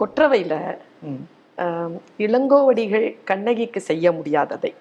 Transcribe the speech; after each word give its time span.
கொற்றவையில 0.00 0.54
இளங்கோவடிகள் 2.26 3.06
கண்ணகிக்கு 3.30 3.80
செய்ய 3.90 4.06
முடியாததை. 4.18 4.72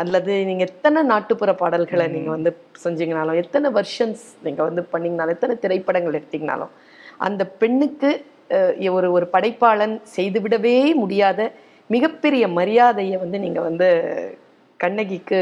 அல்லது 0.00 0.32
நீங்க 0.48 0.62
எத்தனை 0.70 1.00
நாட்டுப்புற 1.12 1.50
பாடல்களை 1.60 2.06
நீங்க 2.14 2.30
வந்து 2.36 2.50
செஞ்சீங்கனாலும் 2.84 3.40
எத்தனை 3.42 3.68
வெர்ஷன்ஸ் 3.78 4.24
நீங்க 4.46 4.60
வந்து 4.68 4.82
பண்ணீங்கனாலும் 4.92 5.36
எத்தனை 5.36 5.54
திரைப்படங்கள் 5.64 6.18
எடுத்தீங்கனாலும் 6.20 6.72
அந்த 7.26 7.42
பெண்ணுக்கு 7.62 8.10
ஒரு 8.96 9.08
ஒரு 9.16 9.26
படைப்பாளன் 9.34 9.94
செய்துவிடவே 10.16 10.76
முடியாத 11.02 11.40
மிகப்பெரிய 11.90 12.44
மரியாதையை 12.58 13.16
வந்து 13.24 13.38
நீங்க 13.38 13.60
வந்து 13.68 13.88
கண்ணகிக்கு 14.80 15.40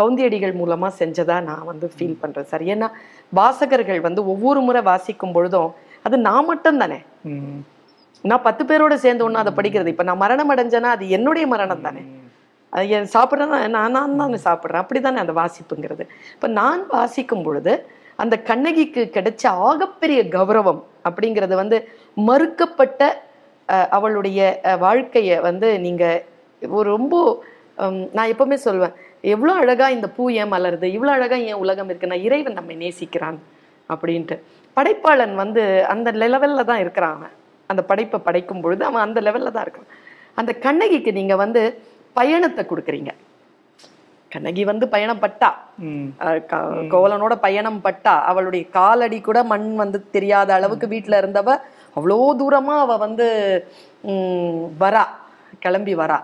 கவுந்தியடிகள் 0.00 0.54
மூலமா 0.60 0.88
செஞ்சதா 1.00 1.36
நான் 1.50 1.68
வந்து 1.70 1.86
ஃபீல் 1.94 2.20
பண்றேன் 2.20 2.50
சார். 2.50 2.64
ஏன்னா 2.72 2.88
வாசகர்கள் 3.32 4.00
வந்து 4.00 4.20
ஒவ்வொரு 4.32 4.60
முறை 4.60 4.82
வாசிக்கும் 4.90 5.34
பொழுதும் 5.36 5.70
அது 6.02 6.16
நான் 6.28 6.48
மட்டும் 6.50 6.80
தானே 6.82 6.98
ம். 7.30 7.60
நான் 8.24 8.44
பத்து 8.44 8.62
பேரோட 8.64 8.94
சேர்ந்து 8.96 9.24
ஒண்ணு 9.24 9.42
அதை 9.42 9.52
படிக்கிறது. 9.56 9.88
இப்ப 9.88 10.04
நான் 10.04 10.22
மரணம் 10.22 10.52
அடைஞ்சேன்னா 10.52 10.90
அது 10.94 11.04
என்னுடைய 11.16 11.46
மரணம் 11.46 11.84
தானே. 11.84 12.02
அது 12.72 12.86
என் 12.90 13.10
சாப்பிட்றேன்னா 13.12 13.58
நான் 13.74 13.94
நான் 13.96 14.16
தான் 14.20 14.34
சாப்பிட்றேன். 14.46 14.82
அப்படிதானே 14.82 15.18
அந்த 15.22 15.34
வாசிப்புங்கிறது. 15.34 16.04
இப்ப 16.34 16.48
நான் 16.56 16.82
வாசிக்கும் 16.90 17.44
பொழுது 17.44 17.72
அந்த 18.18 18.36
கண்ணகிக்கு 18.48 19.02
கிடைச்ச 19.14 19.42
ஆகப்பெரிய 19.68 20.20
கௌரவம் 20.34 20.80
அப்படிங்கிறது 21.04 21.54
வந்து 21.56 21.78
மறுக்கப்பட்ட 22.26 23.00
அஹ், 23.68 23.88
அவளுடைய 23.92 24.40
அஹ், 24.64 24.80
வந்து 25.42 25.68
நீங்க 25.80 26.04
ஒரு 26.62 26.88
ரொம்ப 26.92 27.14
ஹம், 27.78 28.04
நான் 28.14 28.30
எப்பவுமே 28.32 28.56
சொல்வேன் 28.62 28.94
எவ்வளோ 29.24 29.52
அழகா 29.60 29.86
இந்த 29.90 30.08
பூ 30.10 30.24
ஏன் 30.34 30.52
மலருது? 30.52 30.86
இவ்வளோ 30.96 31.10
அழகா 31.12 31.36
ஏன் 31.46 31.60
உலகம் 31.62 31.88
இருக்குன்னா 31.90 32.18
இறைவன் 32.22 32.58
நம்மை 32.58 32.76
நேசிக்கிறான். 32.82 33.38
அப்படின்ட்டு. 33.90 34.36
படைப்பாளன் 34.76 35.34
வந்து 35.36 35.62
அந்த 35.92 36.08
லெவல்ல 36.22 36.64
தான் 36.64 36.80
இருக்கிறான் 36.80 37.16
அவன். 37.16 37.34
அந்த 37.70 37.82
படைப்பை 37.90 38.18
படைக்கும் 38.26 38.62
பொழுது 38.64 38.82
அவன் 38.88 39.04
அந்த 39.06 39.20
லெவல்ல 39.26 39.52
தான் 39.54 39.66
இருக்கான். 39.66 39.90
அந்த 40.40 40.52
கண்ணகிக்கு 40.64 41.10
நீங்க 41.18 41.34
வந்து 41.44 41.62
பயணத்தை 42.16 42.62
கொடுக்குறீங்க. 42.70 43.12
கண்ணகி 44.30 44.62
வந்து 44.70 44.86
பயணம் 44.94 45.22
பட்டா. 45.24 45.50
கோவலனோட 46.92 47.34
பயணம் 47.46 47.80
பட்டா. 47.86 48.14
அவளுடைய 48.30 48.64
காலடி 48.76 49.18
கூட 49.28 49.38
மண் 49.52 49.68
வந்து 49.82 49.98
தெரியாத 50.16 50.50
அளவுக்கு 50.58 50.86
வீட்டுல 50.94 51.20
இருந்தவ 51.22 51.50
அவ்வளோ 51.96 52.18
தூரமா 52.40 52.74
அவ 52.84 52.96
வந்து 53.04 53.26
உம், 54.10 54.62
வரா. 54.82 55.04
கிளம்பி 55.64 55.94
வரா. 56.00 56.18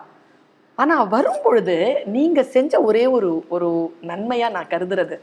ஆனா 0.78 0.94
வரும் 1.14 1.42
பொழுது 1.44 1.76
நீங்க 2.16 2.40
செஞ்ச 2.54 2.80
ஒரே 2.88 3.04
ஒரு 3.16 3.30
ஒரு 3.54 3.68
நன்மையா 4.10 4.48
நான் 4.56 4.72
கருதுறது 4.72 5.16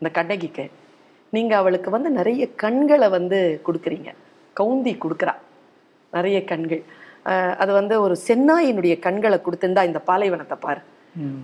இந்த 0.00 0.10
கண்ணகிக்கு. 0.18 0.64
நீங்க 1.32 1.52
அவளுக்கு 1.60 1.90
வந்து 1.96 2.10
நிறைய 2.18 2.42
கண்களை 2.62 3.08
வந்து 3.16 3.38
கொடுக்குறீங்க. 3.66 4.10
கவுந்தி 4.56 4.92
கொடுக்குறா. 5.04 5.34
நிறைய 6.16 6.38
கண்கள். 6.50 6.82
அது 7.62 7.72
வந்து 7.78 7.94
ஒரு 8.04 8.14
சென்னாயினுடைய 8.26 8.94
கண்களை 9.06 9.38
கொடுத்திருந்தா 9.46 9.82
இந்த 9.90 10.00
பாலைவனத்தை 10.10 10.56
பாரு. 10.66 10.82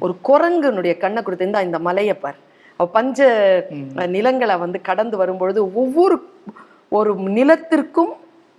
ஒரு 0.05 0.15
குரங்குனுடைய 0.29 0.93
கண்ணை 1.05 1.21
கொடுத்திருந்தா 1.23 1.61
இந்த 1.69 1.79
மலையை 1.89 2.17
பார். 2.25 2.39
அவ 2.81 2.87
பஞ்ச 2.97 3.29
நிலங்களை 4.17 4.57
வந்து 4.65 4.79
கடந்து 4.89 5.17
வரும்பொழுது 5.23 5.61
ஒவ்வொரு 5.83 6.17
ஒரு 6.99 7.11
நிலத்திற்கும் 7.39 8.13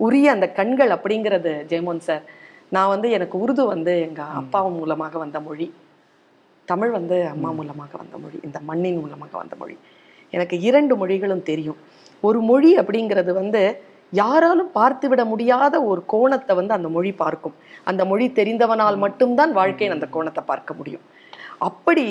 உரிய 0.06 0.26
அந்த 0.34 0.46
கண்கள் 0.58 0.92
அப்படிங்கிறது 0.96 1.52
ஜெயமோகன் 1.70 2.06
சார். 2.08 2.24
நான் 2.76 2.90
வந்து 2.94 3.08
எனக்கு 3.16 3.36
உருது 3.44 3.62
வந்து 3.74 3.92
எங்க 4.08 4.22
அப்பா 4.40 4.60
மூலமாக 4.78 5.14
வந்த 5.22 5.38
மொழி. 5.46 5.66
தமிழ் 6.68 6.92
வந்து 6.98 7.16
அம்மா 7.32 7.50
மூலமாக 7.58 7.92
வந்த 8.02 8.16
மொழி. 8.24 8.38
இந்த 8.48 8.58
மண்ணின் 8.68 9.00
மூலமாக 9.04 9.34
வந்த 9.42 9.54
மொழி. 9.62 9.76
எனக்கு 10.36 10.56
இரண்டு 10.68 10.94
மொழிகளும் 11.00 11.46
தெரியும். 11.50 11.78
ஒரு 12.28 12.40
மொழி 12.50 12.70
அப்படிங்கிறது 12.80 13.32
வந்து 13.40 13.62
யாராலும் 14.12 14.70
பார்த்துவிட 14.78 15.22
முடியாத 15.32 15.74
ஒரு 15.90 16.00
கோணத்தை 16.12 16.54
வந்து 16.58 16.76
அந்த 16.76 16.88
மொழி 16.96 17.12
பார்க்கும். 17.22 17.56
அந்த 17.90 18.02
மொழி 18.10 18.26
தெரிந்தவனால் 18.38 18.98
மட்டும்தான் 19.04 19.52
வாழ்க்கையின் 19.58 19.96
அந்த 19.96 20.08
கோணத்தை 20.14 20.42
பார்க்க 20.50 20.74
முடியும். 20.78 21.04
அப்படி 21.68 22.06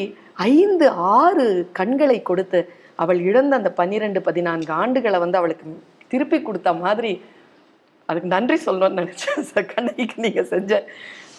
ஐந்து 0.53 0.87
ஆறு 1.15 1.47
கண்களை 1.79 2.17
கொடுத்து 2.29 2.59
அவள் 3.03 3.19
இழந்த 3.29 3.53
அந்த 3.59 3.71
பன்னிரெண்டு 3.79 4.21
பதினான்கு 4.27 4.71
ஆண்டுகளை 4.81 5.19
வந்து 5.23 5.39
அவளுக்கு 5.41 5.75
திருப்பி 6.13 6.37
கொடுத்த 6.41 6.69
மாதிரி 6.83 7.11
அதுக்கு 8.09 8.29
நன்றி 8.35 8.57
சொல்லணும்னு 8.67 8.99
நினைச்சேன். 9.01 9.43
சார் 9.49 9.71
கண்ணகிக்கு 9.73 10.23
நீங்க 10.25 10.43
செஞ்ச 10.53 10.81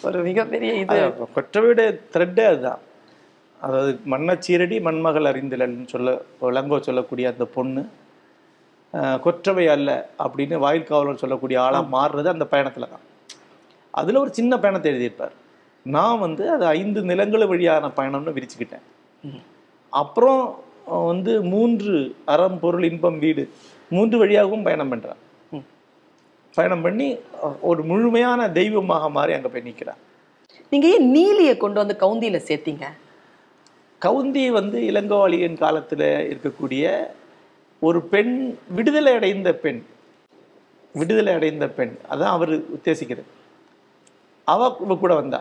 ஒரு 0.07 0.19
மிகப்பெரிய 0.27 0.71
இது. 0.83 0.99
அது 1.05 1.27
கொற்றவையுடைய 1.37 1.89
த்ரெட்டே 2.13 2.45
அதுதான். 2.51 2.81
அதாவது 3.65 3.91
மன்னச்சீரடி 4.13 4.77
மண்மகள் 4.87 5.29
அறிந்திலன்னு 5.31 5.91
சொல்ல 5.93 6.13
விளங்கோ 6.43 6.77
சொல்லக்கூடிய 6.87 7.25
அந்த 7.33 7.45
பொண்ணு. 7.57 7.83
கொற்றவை 9.21 9.67
அல்ல 9.67 9.89
அப்படின்னு 10.19 10.55
வாயில் 10.57 10.83
காவலர் 10.83 11.17
சொல்லக்கூடிய 11.17 11.61
ஆளாக 11.61 11.85
மாறுறது 11.91 12.27
அந்த 12.27 12.47
பயணத்துல 12.51 12.89
தான். 12.89 13.05
அதுல 13.93 14.19
ஒரு 14.19 14.33
சின்ன 14.33 14.59
பயணத்தை 14.59 14.91
எழுதியிருப்பார். 14.91 15.35
நான் 15.85 16.19
வந்து 16.19 16.51
அது 16.51 16.65
ஐந்து 16.73 17.01
நிலங்கள் 17.03 17.47
வழியான 17.47 17.91
பயணம்னு 17.97 18.35
விரிச்சுக்கிட்டேன். 18.35 18.85
அப்புறம் 19.93 20.43
வந்து 21.05 21.41
மூன்று 21.43 21.95
அறம் 22.25 22.59
பொருள் 22.59 22.83
இன்பம் 22.83 23.19
வீடு 23.19 23.43
மூன்று 23.91 24.17
வழியாகவும் 24.17 24.63
பயணம் 24.63 24.89
பண்றேன் 24.89 25.19
ம். 25.51 25.65
பயணம் 26.55 26.81
பண்ணி 26.81 27.07
ஒரு 27.61 27.83
முழுமையான 27.83 28.49
தெய்வமாக 28.51 29.09
மாறி 29.09 29.33
அங்க 29.33 29.49
போய் 29.49 29.61
நிற்கிறான் 29.61 30.01
நீங்க 30.71 30.87
ஏன் 30.87 31.15
நீலியை 31.15 31.57
கொண்டு 31.57 31.79
வந்து 31.79 31.95
கவுந்தியில 31.99 32.37
சேர்த்தீங்க? 32.47 32.85
கவுந்தி 34.01 34.51
வந்து 34.51 34.77
இளங்கோவழியின் 34.81 35.57
காலத்துல 35.59 36.03
இருக்கக்கூடிய 36.29 36.85
ஒரு 37.87 37.99
பெண் 38.13 38.33
விடுதலை 38.77 39.11
அடைந்த 39.19 39.49
பெண் 39.63 39.79
விடுதலை 40.99 41.31
அடைந்த 41.37 41.65
பெண் 41.77 41.93
அதான் 42.11 42.33
அவர் 42.35 42.51
உத்தேசிக்கிறது. 42.75 43.29
அவ 44.47 44.67
கூட 45.03 45.13
வந்தா. 45.19 45.39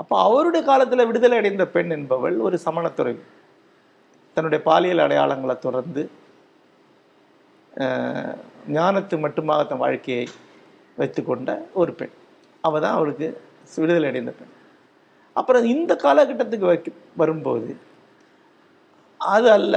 அப்போ 0.00 0.14
அவருடைய 0.26 0.62
காலத்தில் 0.70 1.08
விடுதலை 1.10 1.36
அடைந்த 1.40 1.64
பெண் 1.76 1.92
என்பவள் 1.96 2.36
ஒரு 2.46 2.56
சமணத்துறை 2.66 3.14
தன்னுடைய 4.36 4.60
பாலியல் 4.68 5.04
அடையாளங்களை 5.04 5.56
தொடர்ந்து 5.66 6.02
ஞானத்து 8.76 9.16
மட்டுமாக 9.24 9.60
தன் 9.70 9.82
வாழ்க்கையை 9.84 10.26
வைத்துக்கொண்ட 10.98 11.50
ஒரு 11.80 11.92
பெண். 12.00 12.14
அவ 12.64 12.80
தான் 12.84 12.96
அவளுக்கு 12.98 13.26
விடுதலை 13.82 14.08
அடைந்த 14.10 14.32
பெண். 14.38 14.52
அப்புறம் 15.36 15.64
இந்த 15.74 15.92
காலகட்டத்துக்கு 16.04 16.70
வைக்க 16.72 16.90
வரும்போது 17.20 17.70
அது 19.20 19.48
அல்ல. 19.58 19.76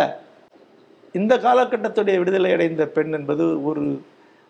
இந்த 1.20 1.34
காலகட்டத்துடைய 1.46 2.16
விடுதலை 2.22 2.52
அடைந்த 2.56 2.86
பெண் 2.96 3.16
என்பது 3.20 3.46
ஒரு 3.70 3.84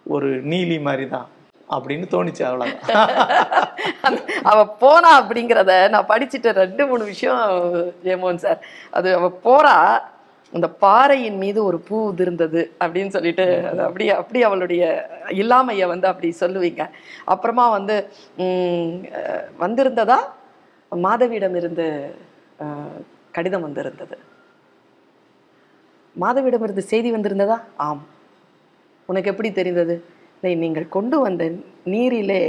ஒரு 0.06 0.30
நீலி 0.52 0.78
மாதிரி 0.88 1.06
தான் 1.16 1.28
அப்படின்னு 1.76 2.06
தோணுச்சு 2.14 2.44
அவ்வளோதான் 2.48 3.94
அவ 4.52 4.60
போனா 4.82 5.12
அப்படிங்கிறத 5.22 5.74
நான் 5.94 6.10
படிச்சுட்ட 6.12 6.52
ரெண்டு 6.64 6.84
மூணு 6.90 7.04
விஷயம் 7.12 7.40
ஜெயமோகன் 8.06 8.44
சார். 8.46 8.60
அது 8.98 9.10
அவ 9.20 9.30
போறா 9.48 9.76
அந்த 10.54 10.68
பாறையின் 10.84 11.40
மீது 11.44 11.60
ஒரு 11.70 11.78
பூ 11.88 11.96
உதிர்ந்தது 12.10 12.62
அப்படின்னு 12.84 13.16
சொல்லிட்டு 13.16 13.46
அது 13.72 13.82
அப்படி 13.88 14.06
அப்படி 14.20 14.40
அவளுடைய 14.50 14.84
இல்லாமைய 15.42 15.88
வந்து 15.94 16.08
அப்படி 16.12 16.30
சொல்லுவீங்க. 16.44 16.84
அப்புறமா 17.34 17.66
வந்து 17.78 17.96
உம், 18.44 18.94
வந்திருந்ததா? 19.64 20.20
மாதவியிடம் 20.92 21.58
இருந்து 21.62 21.88
கடிதம் 23.38 23.66
வந்திருந்தது. 23.68 24.16
மாதவியிடம் 26.20 26.64
இருந்து 26.64 26.82
செய்தி 26.82 27.14
வந்திருந்ததா? 27.14 27.58
ஆம். 27.78 28.04
உனக்கு 29.10 29.30
எப்படி 29.30 29.52
தெரிந்தது? 29.52 29.96
"இல்லை, 30.36 30.56
நீங்கள் 30.56 30.90
கொண்டு 30.90 31.20
வந்த 31.20 31.44
நீரிலே 31.86 32.40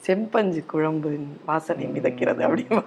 செம்பஞ்சு 0.00 0.66
குழம்பு 0.66 1.10
வாசனை 1.44 1.86
மிதக்கிறது 1.86 2.42
அப்படிமா? 2.42 2.82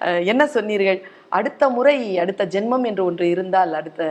அஹ், 0.00 0.24
என்ன 0.24 0.46
சொன்னீர்கள்? 0.46 1.00
அடுத்த 1.28 1.68
முறை 1.68 2.18
அடுத்த 2.18 2.46
ஜென்மம் 2.46 2.86
என்று 2.86 3.04
ஒன்று 3.04 3.28
இருந்தால் 3.28 3.74
அடுத்த 3.74 4.02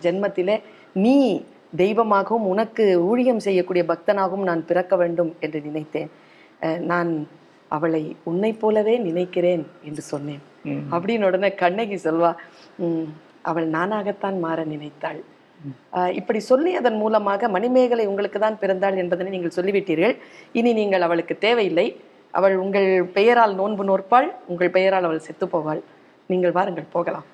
ஜென்மத்திலே 0.00 0.56
நீ 0.92 1.42
தெய்வமாகவும் 1.76 2.46
உனக்கு 2.46 3.00
ஊழியம் 3.02 3.38
செய்யக்கூடிய 3.38 3.84
பக்தனாகவும் 3.84 4.42
நான் 4.42 4.66
பிறக்க 4.66 4.96
வேண்டும் 4.96 5.34
என்று 5.40 5.60
நினைத்தேன். 5.60 6.10
அஹ், 6.62 6.78
நான் 6.82 7.10
அவளை 7.68 8.16
உன்னைப் 8.24 8.60
போலவே 8.60 8.98
நினைக்கிறேன் 8.98 9.66
என்று 9.84 10.02
சொன்னேன். 10.02 10.42
அப்படின்னு 10.90 11.24
உடனே 11.24 11.54
கண்ணகி 11.54 11.94
சொல்வா 11.94 12.30
"ம், 12.78 13.06
அவள் 13.50 13.66
நானாகத்தான் 13.74 14.38
மாற 14.38 14.58
நினைத்தாள். 14.64 15.20
இப்படி 16.18 16.40
சொல்லியதன் 16.50 16.98
மூலமாக 16.98 17.48
மணிமேகலை 17.48 18.04
உங்களுக்கு 18.06 18.38
தான் 18.38 18.58
பிறந்தாள் 18.60 19.00
என்பதனை 19.02 19.30
நீங்கள் 19.30 19.56
சொல்லிவிட்டீர்கள். 19.56 20.14
இனி 20.52 20.72
நீங்கள் 20.72 21.02
அவளுக்கு 21.02 21.34
தேவையில்லை. 21.38 21.86
அவள் 22.34 22.54
உங்கள் 22.56 22.88
பெயரால் 23.12 23.54
நோன்பு 23.54 23.84
நோற்பாள். 23.84 24.28
உங்கள் 24.46 24.74
பெயரால் 24.76 25.06
அவள் 25.08 25.24
செத்து 25.26 25.46
போவாள். 25.46 25.80
நீங்கள் 26.30 26.52
வாருங்கள் 26.52 26.92
போகலாம். 26.92 27.26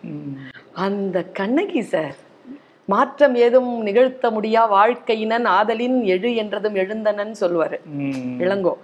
அந்த 0.86 1.16
கண்ணகி 1.38 1.82
சார் 1.84 2.16
மாற்றம் 2.88 3.34
ஏதும் 3.36 3.70
நிகழ்த்த 3.82 4.30
முடியா 4.30 4.62
வாழ்க்கையினன் 4.72 5.46
ஆதலின் 5.50 5.98
எழு 6.06 6.30
என்றதும் 6.42 6.76
எழுந்தனன் 6.82 7.32
சொல்லுவாரு 7.40 7.76
ம். 7.98 8.34
இளங்கோ. 8.40 8.74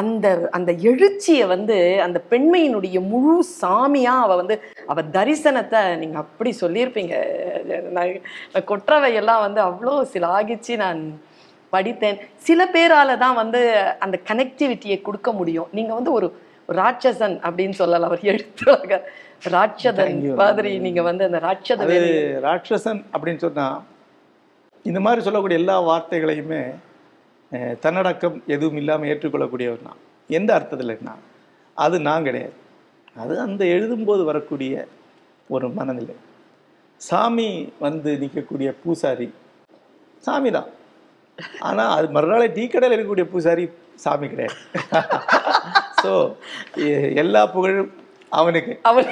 அந்த 0.00 0.26
அந்த 0.56 0.70
எழுச்சியை 0.90 1.44
வந்து 1.52 1.76
அந்த 2.06 2.18
பெண்மையினுடைய 2.32 2.98
முழு 3.12 3.36
சாமியா 3.60 4.14
அவ 4.24 4.36
வந்து 4.40 4.56
அவ 4.92 5.02
தரிசனத்தை 5.16 5.80
நீங்க 6.02 6.16
அப்படி 6.24 6.50
சொல்லியிருப்பீங்க. 6.62 7.14
நான் 7.96 8.14
நான் 8.52 8.68
கொற்றவை 8.72 9.10
எல்லாம் 9.20 9.44
வந்து 9.46 9.60
அவ்வளோ 9.68 9.94
சிலாகிச்சு 10.14 10.76
நான் 10.84 11.02
படித்தேன். 11.72 12.18
சில 12.48 12.60
பேரால 12.74 13.16
தான் 13.24 13.38
வந்து 13.42 13.60
அந்த 14.06 14.16
கனெக்டிவிட்டியை 14.30 14.98
கொடுக்க 15.02 15.32
முடியும். 15.40 15.70
நீங்க 15.78 15.92
வந்து 15.98 16.12
ஒரு 16.18 16.28
ராட்சசன் 16.80 17.36
அப்படின்னு 17.46 17.76
சொல்லலாம் 17.82 18.10
அவர் 18.10 18.28
எழுத்துலக. 18.32 19.00
ராட்சதன். 19.54 20.18
மாதிரி 20.42 20.70
நீங்க 20.84 21.00
வந்து 21.08 21.24
அந்த 21.28 21.38
ராட்சத 21.46 21.88
ராட்சசன் 22.48 23.00
அப்படின்னு 23.14 23.42
சொன்னா 23.46 23.66
இந்த 24.84 25.00
மாதிரி 25.06 25.20
சொல்லக்கூடிய 25.26 25.60
எல்லா 25.62 25.76
வார்த்தைகளையுமே 25.90 26.62
தன்னடக்கம் 27.84 28.36
எதுவும் 28.46 28.78
இல்லாமல் 28.82 29.10
ஏற்றுக்கொள்ளக்கூடியவர் 29.12 29.86
நான் 29.88 30.02
எந்த 30.30 30.50
அர்த்தத்தில் 30.54 31.02
நான் 31.08 31.22
அது 31.76 31.96
நான் 32.08 32.26
கிடையாது. 32.28 32.54
அது 33.22 33.34
அந்த 33.46 33.62
எழுதும்போது 33.74 34.22
வரக்கூடிய 34.30 34.74
ஒரு 35.54 35.66
மனநிலை. 35.78 36.16
சாமி 37.00 37.48
வந்து 37.84 38.10
நிற்கக்கூடிய 38.22 38.68
பூசாரி 38.82 39.28
சாமி 40.26 40.50
தான். 40.50 40.68
ஆனால் 41.68 41.92
அது 41.96 42.06
மறுநாளே 42.16 42.46
டீ 42.56 42.64
கடையில் 42.66 42.94
இருக்கக்கூடிய 42.96 43.26
பூசாரி 43.34 43.64
சாமி 44.04 44.26
கிடையாது. 44.32 44.56
ஸோ 46.02 46.12
எல்லா 47.22 47.42
புகழும் 47.54 47.92
அவனுக்கு. 48.40 48.72
அவர் 48.90 49.08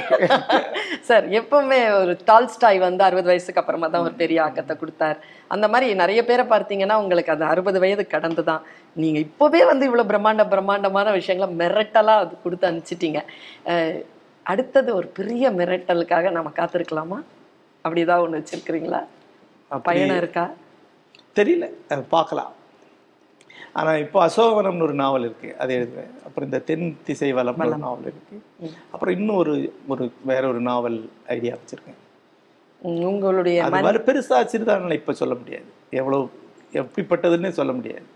சார் 1.08 1.24
எப்பவுமே 1.38 1.78
ஒரு 2.00 2.12
டால்ஸ்டாய் 2.28 2.78
வந்து 2.86 3.02
அறுபது 3.06 3.28
வயசுக்கு 3.30 3.60
அப்புறமா 3.62 3.88
தான் 3.94 4.06
ஒரு 4.08 4.14
பெரிய 4.22 4.38
ஆக்கத்தை 4.46 4.74
கொடுத்தார். 4.82 5.18
அந்த 5.54 5.66
மாதிரி 5.72 5.86
நிறைய 6.02 6.20
பேரை 6.30 6.44
பார்த்தீங்கன்னா 6.52 6.96
உங்களுக்கு 7.02 7.34
அது 7.34 7.44
அறுபது 7.52 7.80
வயது 7.84 8.06
கடந்து 8.14 8.44
தான் 8.50 8.64
நீங்க 9.02 9.18
இப்போவே 9.26 9.60
வந்து 9.70 9.86
இவ்வளவு 9.88 10.10
பிரம்மாண்ட 10.12 10.46
பிரம்மாண்டமான 10.54 11.12
விஷயங்களை 11.18 11.50
மிரட்டலா 11.62 12.16
அது 12.24 12.34
கொடுத்து 12.46 12.68
அனுப்பிச்சிட்டீங்க. 12.70 13.20
அடுத்தது 14.52 14.90
ஒரு 15.00 15.08
பெரிய 15.18 15.44
மிரட்டலுக்காக 15.58 16.30
நம்ம 16.38 16.52
காத்திருக்கலாமா? 16.60 17.20
அப்படிதான் 17.84 18.24
ஒண்ணு 18.24 18.40
வச்சிருக்கிறீங்களா? 18.40 19.02
அப்படி 19.70 19.86
பயணம் 19.88 20.20
இருக்கா? 20.22 20.44
தெரியல. 21.38 21.66
பார்க்கலாம். 22.16 22.50
ஆனால் 23.78 24.00
இப்போ 24.04 24.18
அசோகவனம்னு 24.26 24.86
ஒரு 24.88 24.94
நாவல் 25.02 25.24
இருக்கு. 25.28 25.50
அது 25.62 25.72
எழுதுவேன். 25.78 26.12
அப்புறம் 26.26 26.46
இந்த 26.48 26.60
தென் 26.70 26.86
திசை 27.08 27.30
ஒரு 27.32 27.52
நாவல் 27.86 28.08
இருக்கு. 28.10 28.38
அப்புறம் 28.92 29.14
இன்னும் 29.18 29.40
ஒரு 29.42 29.54
ஒரு 29.94 30.06
வேற 30.30 30.42
ஒரு 30.52 30.60
நாவல் 30.70 30.98
ஐடியா 31.36 31.54
வச்சிருக்கேன். 31.60 31.98
உங்களுடைய 33.10 33.58
அது 33.64 33.84
மாதிரி 33.86 34.02
பெருசா 34.08 34.38
சிறுதானியம் 34.52 34.98
இப்போ 35.00 35.12
சொல்ல 35.22 35.34
முடியாது. 35.40 35.68
எவ்வளோ 36.00 36.18
எப்படிப்பட்டதுன்னு 36.80 37.50
சொல்ல 37.58 37.72
முடியாது. 37.78 38.06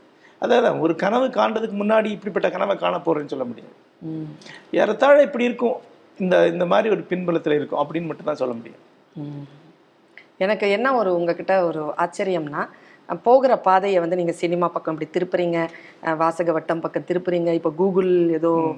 அதான் 0.42 0.80
ஒரு 0.84 0.94
கனவு 1.02 1.26
காண்றதுக்கு 1.36 1.76
முன்னாடி 1.82 2.08
இப்படிப்பட்ட 2.14 2.48
கனவை 2.54 2.74
காண 2.76 2.96
போறேன்னு 3.04 3.32
சொல்ல 3.34 3.44
முடியாது. 3.50 3.76
ஏறத்தாழ 4.80 5.18
இப்படி 5.28 5.48
இருக்கும். 5.50 5.76
இந்த 6.22 6.36
இந்த 6.54 6.64
மாதிரி 6.72 6.88
ஒரு 6.94 7.02
பின்புலத்தில் 7.10 7.58
இருக்கும் 7.58 7.82
அப்படின்னு 7.82 8.08
மட்டும் 8.10 8.30
தான் 8.30 8.42
சொல்ல 8.42 8.54
முடியும். 8.58 8.82
எனக்கு 10.44 10.66
என்ன 10.76 10.88
ஒரு 11.00 11.10
உங்ககிட்ட 11.18 11.54
ஒரு 11.68 11.82
ஆச்சரியம்னா 12.04 12.62
போகிற 13.22 13.58
பாதையை 13.58 14.00
வந்து 14.00 14.16
நீங்க 14.16 14.32
சினிமா 14.32 14.68
பக்கம் 14.68 15.00
இப்படி 15.00 15.26
திருப்புறீங்க. 15.26 15.68
வாசக 16.16 16.52
வட்டம் 16.52 16.80
பக்கம் 16.80 17.04
திருப்புறீங்க. 17.06 17.52
இப்போ 17.52 17.70
கூகுள் 17.70 18.28
ஏதோ 18.28 18.74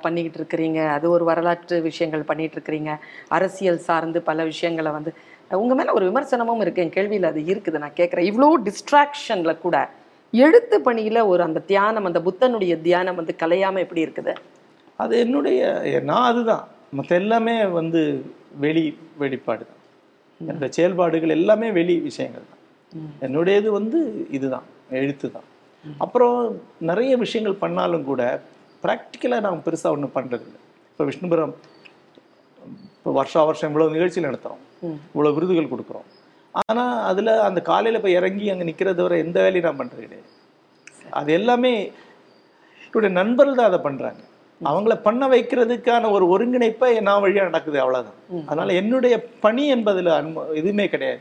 பண்ணிக்கிட்டு 0.00 0.40
இருக்கிறீங்க. 0.42 0.88
அது 0.88 1.10
ஒரு 1.10 1.24
வரலாற்று 1.24 1.82
விஷயங்கள் 1.82 2.22
பண்ணிட்டு 2.22 2.58
இருக்கிறீங்க. 2.58 2.96
அரசியல் 3.28 3.78
சார்ந்து 3.78 4.22
பல 4.22 4.44
விஷயங்களை 4.44 4.92
வந்து 4.92 5.12
அஹ் 5.50 5.54
உங்க 5.54 5.74
மேல 5.74 5.92
ஒரு 5.92 6.10
விமர்சனமும் 6.10 6.60
இருக்கு. 6.60 6.82
என் 6.82 6.96
கேள்வியில் 6.98 7.24
அது 7.24 7.40
இருக்குது. 7.40 7.78
நான் 7.78 7.96
கேட்குறேன் 7.96 8.28
இவ்வளோ 8.30 8.68
டிஸ்ட்ராக்ஷன்ல 8.68 9.58
கூட 9.58 9.88
எழுத்து 10.30 10.80
பணியில 10.80 11.26
ஒரு 11.26 11.42
அந்த 11.42 11.60
தியானம் 11.60 12.04
அந்த 12.04 12.20
புத்தனுடைய 12.20 12.80
தியானம் 12.80 13.14
வந்து 13.14 13.34
கலையாம 13.38 13.78
எப்படி 13.78 14.04
இருக்குது? 14.04 14.32
அது 14.96 15.18
என்னுடைய 15.18 15.60
நான் 16.04 16.32
அதுதான். 16.32 16.64
மற்ற 16.90 17.16
எல்லாமே 17.16 17.64
வந்து 17.64 18.00
வெளி 18.60 18.98
வெளிப்பாடு 19.18 19.64
தான் 19.64 19.80
என்னோட 20.48 20.68
செயல்பாடுகள் 20.68 21.28
எல்லாமே 21.28 21.70
வெளி 21.70 21.94
விஷயங்கள் 22.00 22.42
தான் 22.50 22.61
என்னுடையது 23.26 23.68
வந்து 23.78 23.98
இதுதான் 24.36 24.66
எழுத்து 25.00 25.26
தான் 25.36 25.48
அப்புறம் 26.04 26.36
நிறைய 26.90 27.12
விஷயங்கள் 27.24 27.62
பண்ணாலும் 27.62 28.08
கூட 28.10 28.22
ப்ராக்டிக்கலாக 28.84 29.44
நான் 29.46 29.64
பெருசாக 29.66 29.94
ஒன்றும் 29.96 30.16
பண்ணுறதில்ல 30.16 30.58
இப்போ 30.90 31.04
விஷ்ணுபுரம் 31.10 31.54
இப்போ 32.98 33.12
வருஷா 33.18 33.40
வருஷம் 33.48 33.70
இவ்வளோ 33.70 33.86
நிகழ்ச்சிகள் 33.94 34.28
நடத்துகிறோம். 34.28 34.60
இவ்வளோ 35.14 35.30
விருதுகள் 35.36 35.72
கொடுக்குறோம். 35.72 36.06
ஆனால் 36.60 36.92
அதில் 37.10 37.30
அந்த 37.46 37.60
காலையில் 37.70 38.02
போய் 38.04 38.18
இறங்கி 38.18 38.46
அங்கே 38.52 38.66
நிற்கிறத 38.68 39.02
வரை 39.06 39.16
எந்த 39.24 39.38
வேலையும் 39.44 39.66
நான் 39.68 39.80
பண்ணுறது 39.80 40.04
கிடையாது. 40.06 40.28
அது 41.20 41.30
எல்லாமே 41.38 41.72
என்னுடைய 42.84 43.12
நண்பர்கள் 43.20 43.58
தான் 43.60 43.70
அதை 43.70 43.80
பண்ணுறாங்க 43.86 44.22
அவங்கள 44.70 44.94
பண்ண 45.06 45.22
வைக்கிறதுக்கான 45.32 46.10
ஒரு 46.16 46.24
ஒருங்கிணைப்பை 46.34 46.90
நான் 47.08 47.22
வழியாக 47.24 47.48
நடக்குது 47.48 47.78
அவ்வளோதான் 47.82 48.18
அதனால 48.48 48.74
என்னுடைய 48.80 49.14
பணி 49.44 49.64
என்பதில் 49.74 50.10
அன்பு 50.18 50.42
எதுவுமே 50.60 50.86
கிடையாது. 50.92 51.20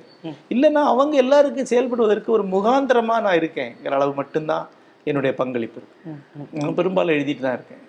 இல்லைன்னா 0.56 0.82
அவங்க 0.94 1.16
எல்லாருக்கும் 1.24 1.70
செயல்படுவதற்கு 1.72 2.30
ஒரு 2.38 2.46
முகாந்திரமா 2.56 3.16
நான் 3.26 3.40
இருக்கேங்கிற 3.42 3.96
அளவு 4.00 4.14
மட்டும்தான் 4.22 4.66
என்னுடைய 5.10 5.32
பங்களிப்பு 5.42 5.80
இருக்கு. 5.80 5.98
நான் 6.60 6.78
பெரும்பாலும் 6.80 7.16
எழுதிட்டு 7.18 7.46
தான் 7.46 7.58
இருக்கேன். 7.60 7.84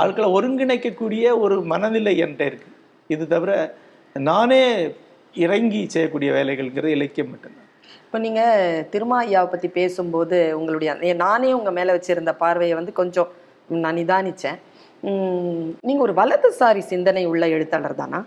ஆட்களை 0.00 0.28
ஒருங்கிணைக்கக்கூடிய 0.36 1.24
ஒரு 1.44 1.58
மனநிலை 1.72 2.14
என்கிட்ட 2.24 2.50
இருக்கு. 2.50 2.70
இது 3.14 3.24
தவிர 3.34 3.52
நானே 4.30 4.62
இறங்கி 5.44 5.80
செய்யக்கூடிய 5.94 6.30
வேலைகள்ங்கிறது 6.38 6.96
இலக்கியம் 6.96 7.30
மட்டும்தான். 7.32 7.68
இப்போ 8.06 8.18
நீங்க 8.24 8.42
திருமா 8.92 9.18
ஐயாவை 9.26 9.48
பத்தி 9.52 9.68
பேசும்போது 9.78 10.38
உங்களுடைய 10.58 11.14
நானே 11.24 11.52
உங்க 11.58 11.70
மேல 11.78 11.94
வச்சிருந்த 11.96 12.32
பார்வையை 12.42 12.74
வந்து 12.80 12.92
கொஞ்சம் 13.00 13.30
நான் 13.84 13.98
நிதானிச்சேன். 14.00 14.58
உம், 15.02 15.68
நீங்க 15.88 16.02
ஒரு 16.06 16.14
வலதுசாரி 16.20 16.82
சிந்தனை 16.92 17.22
உள்ள 17.32 17.44
எழுத்தாளர் 17.56 18.00
தானா? 18.00 18.18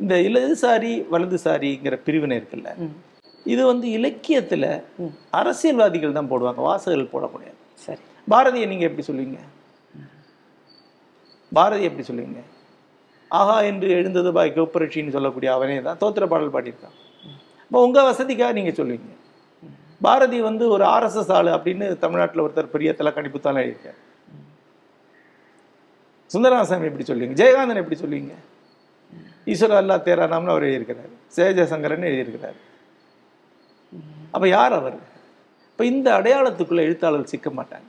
இந்த 0.00 0.14
இடதுசாரி 0.26 0.92
வலதுசாரிங்கிற 1.12 1.94
பிரிவினை 2.06 2.36
இருக்குல்ல. 2.40 2.70
இது 3.46 3.62
வந்து 3.70 3.86
இலக்கியத்துல 3.98 4.64
அரசியல்வாதிகள் 5.38 6.16
தான் 6.18 6.30
போடுவாங்க 6.32 6.60
வாசகர்கள் 6.68 7.12
போட 7.14 7.26
முடியாது. 7.34 7.58
சரி. 7.86 8.02
பாரதியை 8.32 8.66
நீங்க 8.72 8.84
எப்படி 8.88 9.04
சொல்லுவீங்க? 9.08 9.38
பாரதி 11.52 11.84
எப்படி 11.88 12.04
சொல்லுவீங்க? 12.10 12.40
ஆஹா 13.30 13.56
என்று 13.70 13.88
எழுந்தது 13.98 14.30
பாய் 14.36 14.54
கோப்புரட்சின்னு 14.58 15.14
சொல்லக்கூடிய 15.16 15.50
அவனே 15.56 15.78
தான் 15.88 15.98
தோத்திர 16.02 16.26
பாடல் 16.32 16.54
பாடியிருக்கான். 16.56 16.96
இப்போ 17.64 17.80
உங்க 17.86 17.98
வசதிக்காக 18.10 18.54
நீங்க 18.58 18.72
சொல்லுவீங்க. 18.78 19.10
பாரதி 20.06 20.38
வந்து 20.50 20.64
ஒரு 20.74 20.84
ஆர்எஸ்எஸ் 20.94 21.32
ஆளு 21.38 21.50
அப்படின்னு 21.56 21.86
தமிழ்நாட்டுல 22.04 22.44
ஒருத்தர் 22.46 22.74
பெரிய 22.76 22.92
தலக்கணி 23.00 23.30
புத்தாலும் 23.34 23.62
எழுதியிருக்கார். 23.62 23.98
சுந்தரராசாமி 26.32 26.88
எப்படி 26.88 27.06
சொல்லுவீங்க? 27.10 27.36
ஜெயகாந்தன் 27.40 27.80
எப்படி 27.82 27.98
சொல்லுவீங்க? 28.02 28.34
ஈஸ்வர 29.52 29.78
அல்லா 29.82 29.96
தேரானாம்னு 30.08 30.52
அவர் 30.54 30.66
எழுதியிருக்கிறார். 30.66 31.14
சேஜசங்கரன் 31.36 32.10
எழுதியிருக்கிறார். 32.10 32.58
அப்ப 34.34 34.44
யார் 34.48 34.74
அவர்? 34.80 34.98
இப்ப 35.72 35.84
இந்த 35.92 36.08
அடையாளத்துக்குள்ள 36.18 36.86
எழுத்தாளர் 36.88 37.32
சிக்க 37.32 37.50
மாட்டாங்க. 37.58 37.88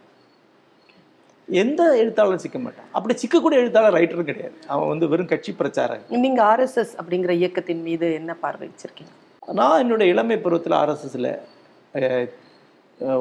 எந்த 1.61 1.81
எழுத்தாளரும் 2.01 2.43
சிக்க 2.43 2.57
மாட்டான் 2.65 2.89
அப்படி 2.97 3.13
சிக்கக்கூடிய 3.21 3.61
எழுத்தாளர் 3.63 3.95
ரைட்டரும் 3.97 4.29
கிடையாது. 4.29 4.57
அவன் 4.73 4.91
வந்து 4.91 5.07
வெறும் 5.13 5.31
கட்சி 5.31 5.51
பிரச்சாரகன். 5.59 6.21
நீங்க 6.25 6.41
ஆர்எஸ்எஸ் 6.51 6.93
அப்படிங்கிற 7.01 7.33
இயக்கத்தின் 7.41 7.81
மீது 7.87 8.07
என்ன 8.19 8.31
பார்வை 8.43 8.67
வச்சிருக்கீங்க? 8.69 9.13
நான் 9.59 9.81
என்னுடைய 9.83 10.13
இளமை 10.13 10.37
பருவத்தில் 10.45 10.79
ஆர்எஸ்எஸ்ல 10.81 11.29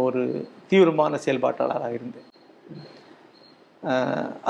ஒரு 0.06 0.23
தீவிரமான 0.71 1.18
செயல்பாட்டாளராக 1.25 1.95
இருந்தேன். 1.99 2.26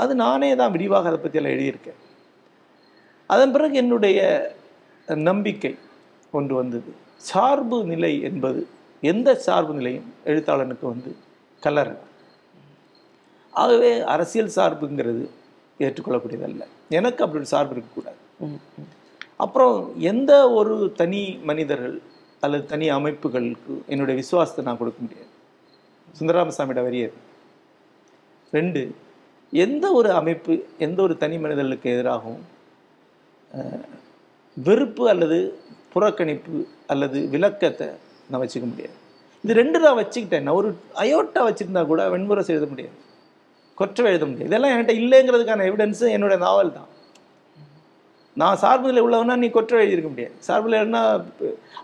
அது 0.01 0.13
நானே 0.25 0.49
தான் 0.61 0.73
விரிவாக 0.75 1.09
அதை 1.09 1.19
பற்றியெல்லாம் 1.19 1.55
எழுதியிருக்கேன். 1.55 1.99
அதன் 3.33 3.53
பிறகு 3.55 3.75
என்னுடைய 3.81 4.19
நம்பிக்கை 5.29 5.73
ஒன்று 6.37 6.53
வந்தது. 6.61 6.91
சார்பு 7.29 7.77
நிலை 7.91 8.13
என்பது 8.29 8.61
எந்த 9.11 9.29
சார்பு 9.45 9.73
நிலையும் 9.79 10.07
எழுத்தாளனுக்கு 10.31 10.85
வந்து 10.93 11.11
கலர் 11.65 11.93
ஆகவே 13.61 13.91
அரசியல் 14.13 14.55
சார்புங்கிறது 14.57 15.23
ஏற்றுக்கொள்ளக்கூடியதல்ல. 15.85 16.63
எனக்கு 16.97 17.23
அப்படி 17.23 17.41
ஒரு 17.41 17.49
சார்பு 17.53 17.73
இருக்கக்கூடாது. 17.75 18.19
அப்புறம் 19.43 19.75
எந்த 20.11 20.31
ஒரு 20.59 20.75
தனி 21.01 21.21
மனிதர்கள் 21.49 21.95
அல்லது 22.45 22.63
தனி 22.73 22.87
அமைப்புகளுக்கு 22.97 23.73
என்னுடைய 23.93 24.15
விசுவாசத்தை 24.21 24.63
நான் 24.67 24.79
கொடுக்க 24.81 24.99
முடியாது. 25.05 25.29
சுந்தரராமசாமியோட 26.19 26.81
வரி 26.87 27.01
அது 27.07 27.19
ரெண்டு 28.57 28.81
எந்த 29.53 29.85
ஒரு 29.99 30.09
அமைப்பு 30.19 30.53
எந்த 30.85 30.99
ஒரு 31.05 31.13
தனி 31.23 31.37
மனிதர்களுக்கு 31.43 31.87
எதிராகவும் 31.95 32.43
வெறுப்பு 34.57 35.03
அல்லது 35.13 35.39
புறக்கணிப்பு 35.93 36.59
அல்லது 36.93 37.19
விளக்கத்தை 37.33 37.87
நான் 38.29 38.41
வச்சுக்க 38.43 38.65
முடியாது. 38.71 38.95
இது 39.43 39.53
ரெண்டு 39.59 39.77
நான் 39.85 39.99
வச்சுக்கிட்டேன். 40.01 40.45
நான் 40.47 40.59
ஒரு 40.61 40.69
அயோட்டா 41.03 41.41
வச்சுருந்தா 41.47 41.83
கூட 41.91 42.01
வெண்முரசு 42.13 42.53
எழுத 42.55 42.67
முடியாது. 42.71 42.95
கொற்றவை 43.79 44.09
எழுத 44.11 44.25
முடியாது. 44.29 44.49
இதெல்லாம் 44.51 44.71
என்கிட்ட 44.73 44.95
இல்லைங்கிறதுக்கான 45.01 45.65
எவிடன்ஸு 45.69 46.07
என்னோட 46.15 46.35
நாவல் 46.45 46.75
தான். 46.77 46.89
நான் 48.41 48.59
சார்புல 48.63 49.03
உள்ளவனா 49.05 49.35
நீ 49.43 49.47
கொற்ற 49.55 49.79
எழுதியிருக்க 49.83 50.09
முடியாது. 50.11 50.35
சார்பில் 50.47 50.81
என்ன 50.85 50.99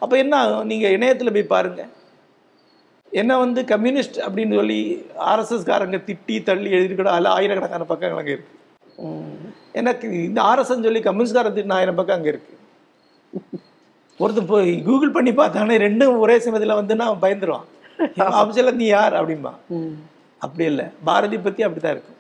அப்போ 0.04 0.16
என்ன 0.24 0.34
ஆகும்? 0.44 0.68
நீங்கள் 0.72 0.94
இணையத்தில் 0.98 1.36
போய் 1.38 1.52
பாருங்கள் 1.56 1.92
என்ன 3.12 3.38
வந்து 3.40 3.60
கம்யூனிஸ்ட் 3.70 4.18
அப்படின்னு 4.26 4.56
சொல்லி 4.56 4.80
ஆர்எஸ்எஸ்காரங்க 5.28 6.00
திட்டி 6.08 6.36
தள்ளி 6.48 6.70
எழுதிருக்கணும் 6.72 7.14
அதில் 7.14 7.34
ஆயிரக்கணக்கான 7.36 7.88
பக்கங்கள் 7.88 8.22
அங்கே 8.22 8.34
இருக்கு 8.34 8.54
ம். 9.06 9.34
எனக்கு 9.76 10.08
இந்த 10.24 10.40
ஆர்எஸ்எஸ் 10.48 10.86
சொல்லி 10.88 11.02
கம்யூனிஸ்ட்காரன் 11.06 11.56
திட்டின 11.56 11.78
ஆயிரம் 11.78 11.98
பக்கம் 12.00 12.18
அங்கே 12.18 12.32
இருக்கு 12.34 12.54
ஒருத்தன் 14.20 14.52
போய் 14.52 14.70
கூகுள் 14.86 15.16
பண்ணி 15.16 15.32
பார்த்தானே 15.36 15.76
ரெண்டும் 15.84 16.22
ஒரே 16.22 16.36
சமயத்தில் 16.44 16.80
வந்துன்னா 16.80 17.08
அவன் 17.10 17.24
பயந்துருவான் 17.24 17.68
ஆப்ஷன்ல 18.40 18.72
நீ 18.76 18.86
யார் 18.90 19.14
அப்படிம்பா. 19.20 19.52
அப்படி 20.42 20.64
இல்லை 20.66 20.86
பாரதி 21.06 21.38
பத்தி 21.40 21.62
அப்படிதான் 21.66 21.94
இருக்கும் 21.94 22.14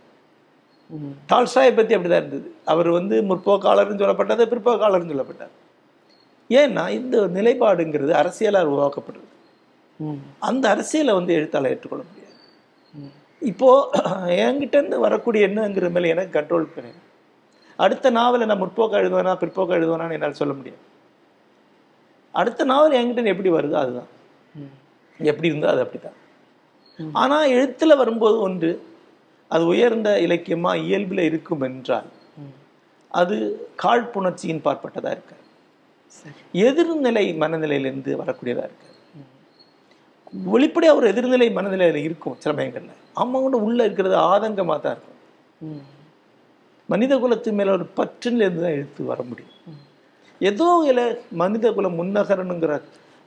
ம். 0.89 1.13
டால்ஸ்டாயை 1.29 1.71
பத்தி 1.75 1.95
அப்படிதான் 1.95 2.21
இருந்தது 2.23 2.47
அவர் 2.65 2.89
வந்து 2.91 3.15
முற்போக்காளர்னு 3.29 4.01
சொல்லப்பட்டது 4.01 4.45
பிற்போக்காளர்னு 4.51 5.11
சொல்லப்பட்டார் 5.13 5.53
ஏன்னா 6.49 6.83
இந்த 6.97 7.15
நிலைப்பாடுங்கிறது 7.35 8.13
அரசியலால் 8.19 8.71
உருவாக்கப்படுறது. 8.71 9.25
அந்த 10.41 10.69
அரசியலை 10.69 11.13
வந்து 11.13 11.33
எழுத்தாளர் 11.33 11.71
ஏற்றுக்கொள்ள 11.71 12.03
முடியாது. 12.03 12.33
ம். 12.95 13.13
இப்போ 13.41 13.69
என்கிட்ட 14.43 14.75
இருந்து 14.75 14.97
வரக்கூடிய 14.99 15.47
எண்ணங்கிற 15.47 15.89
மேல 15.91 16.07
எனக்கு 16.07 16.35
கண்ட்ரோல் 16.37 16.73
கிடையாது. 16.73 17.01
அடுத்த 17.79 18.09
நாவலை 18.09 18.45
நான் 18.45 18.57
முற்போக்க 18.57 19.01
எழுதுவேனா 19.01 19.33
பிற்போக்க 19.35 19.77
எழுதுவேனான்னு 19.77 20.13
என்னால் 20.13 20.39
சொல்ல 20.41 20.53
முடியாது. 20.53 20.83
அடுத்த 22.33 22.65
நாவல் 22.65 22.91
என்கிட்ட 22.93 23.33
எப்படி 23.33 23.49
வருதோ 23.49 23.77
அதுதான். 23.77 24.11
எப்படி 25.19 25.47
இருந்தோ 25.47 25.67
அது 25.67 25.83
அப்படிதான் 25.83 26.17
ம். 26.99 27.13
ஆனா 27.15 27.37
எழுத்துல 27.53 27.95
வரும்போது 27.97 28.37
ஒன்று 28.39 28.71
அது 29.51 29.65
உயர்ந்த 29.65 30.09
இலக்கியமா 30.25 30.71
இயல்புல 30.85 31.19
இருக்கும் 31.21 31.61
என்றால். 31.61 32.07
அது 33.11 33.35
காழ்ப்புணர்ச்சியின் 33.83 34.65
பார்ப்பட்டதா 34.65 35.11
இருக்கு 35.11 35.35
சரி. 36.15 36.33
எதிர்நிலை 36.63 37.23
மனநிலையிலிருந்து 37.37 38.11
வரக்கூடியதா 38.19 38.63
இருக்கு 38.63 38.86
வெளிப்படையா 40.53 40.91
ஒரு 40.99 41.05
எதிர்நிலை 41.11 41.47
மனநிலையில 41.57 41.99
இருக்கும் 42.07 42.37
சில 42.43 42.53
பயங்கள்ல. 42.57 42.93
ஆமா 43.21 43.37
கூட 43.45 43.57
உள்ள 43.67 43.79
இருக்கிறது 43.87 44.15
ஆதங்கமா 44.31 44.75
தான் 44.85 44.95
இருக்கும். 44.95 45.13
மனித 46.89 47.13
குலத்து 47.21 47.49
மேல 47.59 47.71
ஒரு 47.77 47.85
பற்றில் 47.99 48.43
இருந்து 48.43 48.63
தான் 48.65 48.75
எழுத்து 48.77 49.01
வர 49.11 49.21
முடியும். 49.29 49.53
ஏதோ 50.41 50.67
இல்ல 50.89 51.01
மனித 51.41 51.71
குலம் 51.77 51.97
முன்னகரணுங்கிற 52.01 52.73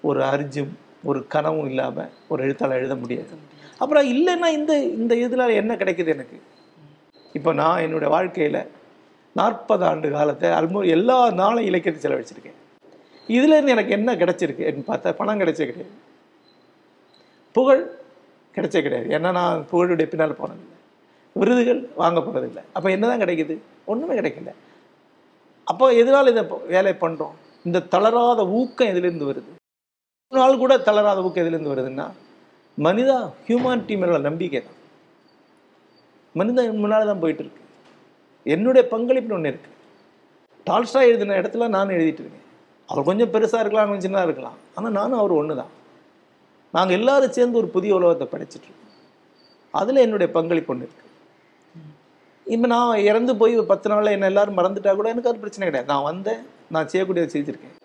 ஒரு 0.08 0.20
அர்ஜும் 0.32 0.72
ஒரு 1.10 1.20
கனவும் 1.34 1.68
இல்லாம 1.70 2.06
ஒரு 2.32 2.40
எழுத்தாளர் 2.46 2.80
எழுத 2.80 2.94
முடியாது. 3.02 3.34
அப்புறம் 3.82 4.06
இல்லைன்னா 4.14 4.48
இந்த 4.58 4.72
இந்த 5.00 5.12
இதனால 5.24 5.54
என்ன 5.62 5.72
கிடைக்குது 5.82 6.14
எனக்கு? 6.16 6.38
இப்போ 7.34 7.50
நான் 7.62 7.82
என்னுடைய 7.86 8.10
வாழ்க்கையில 8.16 8.58
நாற்பது 9.36 9.84
ஆண்டு 9.90 10.08
காலத்தை 10.16 10.48
ஆல்மோ 10.58 10.80
எல்லா 10.96 11.18
நாளும் 11.40 11.66
இலக்கியத்தை 11.70 12.00
செலவழிச்சிருக்கேன். 12.04 12.58
இதுல 13.28 13.56
இருந்து 13.56 13.74
எனக்கு 13.76 13.92
என்ன 13.98 14.14
கிடைச்சிருக்கு? 14.22 14.64
பார்த்தா 14.90 15.12
பணம் 15.20 15.40
கிடைச்சே 15.42 15.66
கிடையாது. 15.70 15.92
புகழ் 17.56 17.82
கிடைச்சே 18.54 18.80
கிடையாது. 18.86 19.08
ஏன்னா 19.16 19.30
நான் 19.38 19.64
புகழுடைய 19.70 20.06
பின்னால் 20.12 20.40
போனதில்லை. 20.40 20.76
விருதுகள் 21.40 21.80
வாங்க 22.02 22.18
போகிறதில்லை 22.26 22.62
அப்போ 22.76 22.88
என்னதான் 22.94 23.22
கிடைக்குது? 23.22 23.54
ஒன்றுமே 23.90 24.14
கிடைக்கல. 24.20 24.52
அப்போ 25.70 25.86
எதனால 26.00 26.30
இதை 26.34 26.42
வேலை 26.74 26.92
பண்ணுறோம் 27.04 27.34
இந்த 27.66 27.78
தளராத 27.94 28.40
ஊக்கம் 28.58 28.90
எதுலேருந்து 28.92 29.30
வருது? 29.30 29.50
ஒரு 30.32 30.38
நாள் 30.42 30.60
கூட 30.62 30.72
தளராத 30.88 31.18
ஊக்கம் 31.26 31.44
எதுலேருந்து 31.44 31.72
வருதுன்னா 31.72 32.06
மனிதா 32.86 33.16
ஹியூமானிட்டி 33.46 33.94
மேலே 34.02 34.20
நம்பிக்கை 34.28 34.60
தான். 34.66 34.78
மனிதா 36.34 36.62
முன்னால் 36.82 37.10
தான் 37.10 37.22
போயிட்டுருக்கு 37.24 37.62
என்னுடைய 38.54 38.82
பங்களிப்புன்னு 38.92 39.36
ஒன்று 39.38 39.52
இருக்குது 39.52 39.76
டால்ஸ்டா 40.68 41.00
எழுதின 41.08 41.36
இடத்துல 41.40 41.68
நானும் 41.76 41.96
எழுதிட்டு 41.98 42.22
இருக்கேன். 42.24 42.46
அவர் 42.88 43.08
கொஞ்சம் 43.08 43.32
பெருசாக 43.34 43.62
இருக்கலாம் 43.62 43.90
கொஞ்சம் 43.90 44.06
சின்னதாக 44.06 44.28
இருக்கலாம். 44.28 44.58
ஆனால் 44.76 44.94
நானும் 44.98 45.20
அவர் 45.22 45.38
ஒன்று 45.40 45.60
தான் 45.60 45.72
நாங்கள் 46.76 46.96
எல்லாரும் 46.98 47.36
சேர்ந்து 47.36 47.60
ஒரு 47.60 47.68
புதிய 47.76 47.92
உலகத்தை 47.98 48.26
படைச்சிட்ருக்கோம் 48.32 48.88
அதில் 49.80 50.04
என்னுடைய 50.04 50.28
பங்களிப்பு 50.36 50.72
ஒன்று 50.72 50.86
இருக்கு. 50.86 51.06
இப்போ 52.54 52.66
நான் 52.74 53.04
இறந்து 53.10 53.32
போய் 53.40 53.58
ஒரு 53.60 53.68
பத்து 53.72 53.90
நாளில் 53.90 54.14
என்ன 54.16 54.28
எல்லாரும் 54.32 54.58
மறந்துட்டா 54.60 54.92
கூட 55.00 55.08
எனக்கு 55.12 55.30
அது 55.30 55.42
பிரச்சனை 55.42 55.66
கிடையாது. 55.66 55.90
நான் 55.92 56.08
வந்தேன் 56.10 56.40
நான் 56.74 56.90
செய்யக்கூடியதை 56.92 57.28
செஞ்சிருக்கேன் 57.34 57.76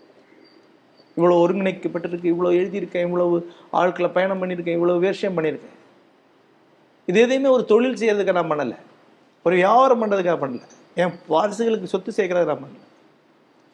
இவ்வளோ 1.17 1.35
ஒருங்கிணைக்கப்பட்டிருக்கு 1.43 2.31
இவ்வளோ 2.33 2.49
எழுதியிருக்கேன் 2.59 3.05
இவ்வளவு 3.07 3.35
ஆட்களை 3.81 4.09
பயணம் 4.15 4.41
பண்ணியிருக்கேன் 4.41 4.77
இவ்வளோ 4.79 4.95
விஷயம் 5.07 5.35
பண்ணியிருக்கேன். 5.37 5.75
இது 7.09 7.19
எதையுமே 7.25 7.49
ஒரு 7.57 7.63
தொழில் 7.71 7.99
செய்கிறதுக்கு 8.01 8.37
நான் 8.39 8.51
பண்ணலை. 8.53 8.77
ஒரு 9.45 9.55
வியாபாரம் 9.61 10.01
பண்ணுறதுக்காக 10.01 10.39
பண்ணலை. 10.43 10.67
என் 11.01 11.13
வாரிசுகளுக்கு 11.33 11.91
சொத்து 11.93 12.17
சேர்க்கறதுக்கு 12.17 12.53
நான் 12.53 12.63
பண்ணல. 12.65 12.81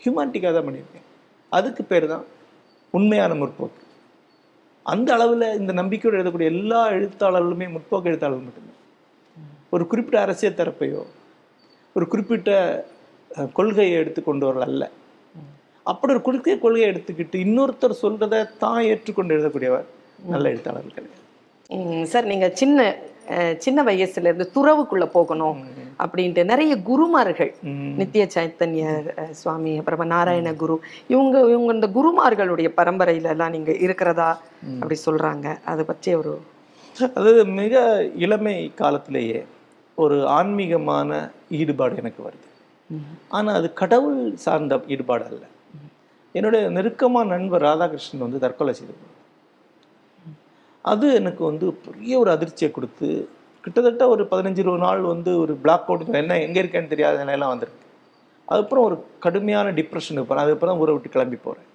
ஹியூமானிட்டிக்காக 0.03 0.53
தான் 0.57 0.67
பண்ணியிருக்கேன். 0.67 1.07
அதுக்கு 1.57 1.83
பேர் 1.91 2.11
தான் 2.13 2.25
உண்மையான 2.97 3.33
முற்போக்கு. 3.41 3.81
அந்த 4.85 5.09
அளவில் 5.15 5.45
இந்த 5.61 5.71
நம்பிக்கையோடு 5.79 6.17
எழுதக்கூடிய 6.17 6.51
எல்லா 6.53 6.81
எழுத்தாளர்களுமே 6.97 7.67
முற்போக்கு 7.73 8.09
எழுத்தாளர்கள் 8.11 8.47
மட்டும்தான். 8.47 8.79
ஒரு 9.75 9.83
குறிப்பிட்ட 9.91 10.19
அரசியல் 10.25 10.57
தரப்பையோ 10.59 11.01
ஒரு 11.95 12.05
குறிப்பிட்ட 12.11 12.49
கொள்கையை 13.57 13.93
எடுத்து 14.01 14.21
கொண்டு 14.23 14.45
வரல 14.47 14.65
அல்ல. 14.71 14.83
அப்படி 15.85 16.13
ஒரு 16.15 16.21
குறிப்பிட்ட 16.27 16.57
கொள்கையை 16.63 16.87
எடுத்துக்கிட்டு 16.91 17.37
இன்னொருத்தர் 17.45 18.01
சொல்றதை 18.03 18.39
தான் 18.63 18.81
ஏற்றுக்கொண்டு 18.91 19.35
எழுதக்கூடியவர் 19.35 19.87
நல்ல 20.33 20.45
எழுத்தாளர்கள் 20.53 20.97
கிடையாது. 20.97 21.19
சார் 22.11 22.29
நீங்க 22.31 22.47
சின்ன 22.61 22.79
சின்ன 23.59 23.83
வயசுல 23.83 24.29
இருந்து 24.29 24.47
துறவுக்குள்ள 24.55 25.05
போகணும் 25.11 25.57
அப்படின்ட்டு 25.99 26.43
நிறைய 26.45 26.73
குருமார்கள் 26.81 27.51
ம். 27.63 27.91
நித்திய 27.97 28.27
சைத்தன்ய 28.35 28.85
சுவாமி 29.33 29.77
அப்புறமா 29.77 30.05
நாராயண 30.11 30.53
குரு 30.53 30.75
இவங்க 31.07 31.35
இவங்க 31.49 31.71
இந்த 31.73 31.87
குருமார்களுடைய 31.89 32.69
பரம்பரையில 32.77 33.29
எல்லாம் 33.29 33.51
நீங்க 33.51 33.71
இருக்கிறதா 33.77 34.29
அப்படி 34.75 34.97
சொல்றாங்க 35.05 35.47
அதை 35.65 35.85
பற்றி 35.85 36.15
ஒரு 36.15 36.33
அது 37.15 37.31
மிக 37.55 37.75
இளமை 38.17 38.55
காலத்திலேயே 38.75 39.39
ஒரு 39.97 40.17
ஆன்மீகமான 40.29 41.09
ஈடுபாடு 41.51 41.95
எனக்கு 41.97 42.21
வருது. 42.23 42.47
ஆனா 43.29 43.51
அது 43.53 43.73
கடவுள் 43.73 44.17
சார்ந்த 44.37 44.81
ஈடுபாடு 44.87 45.25
அல்ல. 45.25 45.43
என்னுடைய 46.35 46.69
நெருக்கமான 46.69 47.29
நண்பர் 47.29 47.61
ராதாகிருஷ்ணன் 47.61 48.25
வந்து 48.25 48.39
தற்கொலை 48.39 48.73
செய்து. 48.73 48.93
அது 50.85 51.05
எனக்கு 51.19 51.41
வந்து 51.49 51.65
பெரிய 51.87 52.13
ஒரு 52.19 52.29
அதிர்ச்சியை 52.35 52.69
கொடுத்து 52.71 53.07
கிட்டத்தட்ட 53.63 54.03
ஒரு 54.13 54.23
பதினஞ்சு 54.31 54.61
இருபது 54.63 54.83
நாள் 54.85 55.01
வந்து 55.13 55.31
ஒரு 55.41 55.53
பிளாக் 55.63 55.89
அவுட் 55.89 56.21
என்ன 56.21 56.37
எங்கே 56.45 56.61
இருக்கேன்னு 56.61 56.91
தெரியாத 56.93 57.17
நிலையெல்லாம் 57.23 57.51
வந்திருக்கு. 57.53 57.85
அதுக்கப்புறம் 58.47 58.85
ஒரு 58.87 58.95
கடுமையான 59.25 59.71
டிப்ரெஷனுக்கு 59.79 60.29
போகிறேன் 60.29 60.43
அதுக்கப்புறம் 60.43 60.73
தான் 60.73 60.81
ஊரை 60.83 60.93
விட்டு 60.95 61.13
கிளம்பி 61.15 61.37
போகிறேன் 61.43 61.67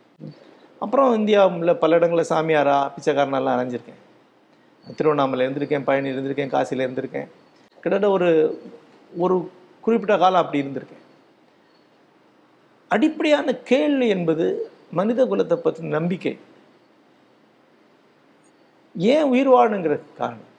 அப்புறம் 0.85 1.11
இந்தியாவில் 1.19 1.79
பல 1.83 1.97
இடங்களில் 1.99 2.31
சாமியாரா 2.33 2.77
பிச்சைக்காரனெல்லாம் 2.95 3.57
அரைஞ்சிருக்கேன் 3.57 4.03
திருவண்ணாமலை 4.99 5.45
இருந்திருக்கேன் 5.47 5.87
பழனி 5.87 6.13
இருந்திருக்கேன் 6.15 6.53
காசியில் 6.55 6.85
இருந்திருக்கேன். 6.87 7.29
கிட்டத்தட்ட 7.83 8.11
ஒரு 8.17 8.29
ஒரு 9.25 9.37
குறிப்பிட்ட 9.85 10.15
காலம் 10.23 10.43
அப்படி 10.43 10.63
இருந்திருக்கேன். 10.65 11.03
அடிப்படையான 12.95 13.55
கேள்வி 13.71 14.09
என்பது 14.17 14.45
மனித 14.99 15.21
குலத்தை 15.25 15.57
பற்றின 15.65 15.95
நம்பிக்கை. 15.99 16.35
ஏன் 19.13 19.31
உயிர் 19.33 19.55
வாழணுங்கிறது 19.55 20.05
காரணம். 20.21 20.53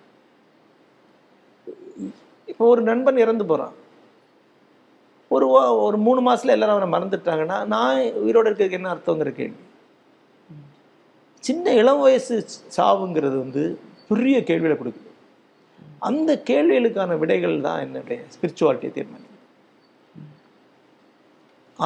இப்போ 2.52 2.64
ஒரு 2.74 2.82
நண்பன் 2.90 3.24
இறந்து 3.24 3.46
போகிறான் 3.50 3.76
ஒரு 5.36 5.46
ஒரு 5.86 5.98
மூணு 6.06 6.20
மாதத்தில் 6.26 6.54
எல்லாரும் 6.56 6.76
அவனை 6.76 6.90
மறந்துட்டாங்கன்னா 6.94 7.58
நான் 7.74 7.98
உயிரோட 8.26 8.46
இருக்கிறதுக்கு 8.50 8.80
என்ன 8.80 8.92
அர்த்தங்கிற 8.94 9.32
கேள்வி. 9.40 9.62
சின்ன 11.48 11.74
இளம் 11.82 12.04
வயசு 12.06 12.36
சாவுங்கிறது 12.78 13.38
வந்து 13.44 13.64
பெரிய 14.10 14.38
கேள்வியில் 14.50 14.80
கொடுக்குது. 14.80 15.12
அந்த 16.10 16.32
கேள்விகளுக்கான 16.50 17.18
விடைகள் 17.22 17.64
தான் 17.68 17.82
என்னுடைய 17.86 18.20
ஸ்பிரிச்சுவாலிட்டியை 18.34 18.92
தீர்மானிக்கும் 18.98 19.26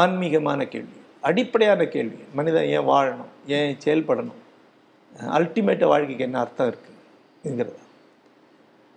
ஆன்மீகமான 0.01 0.67
கேள்வி 0.73 0.97
அடிப்படையான 1.29 1.81
கேள்வி 1.95 2.19
மனிதன் 2.37 2.69
ஏன் 2.75 2.87
வாழணும் 2.91 3.31
ஏன் 3.57 3.73
செயல்படணும் 3.85 4.39
அல்டிமேட்ட 5.35 5.85
வாழ்க்கைக்கு 5.91 6.23
என்ன 6.23 6.39
அர்த்தம் 6.41 6.69
இருக்குங்கிறது 6.71 7.77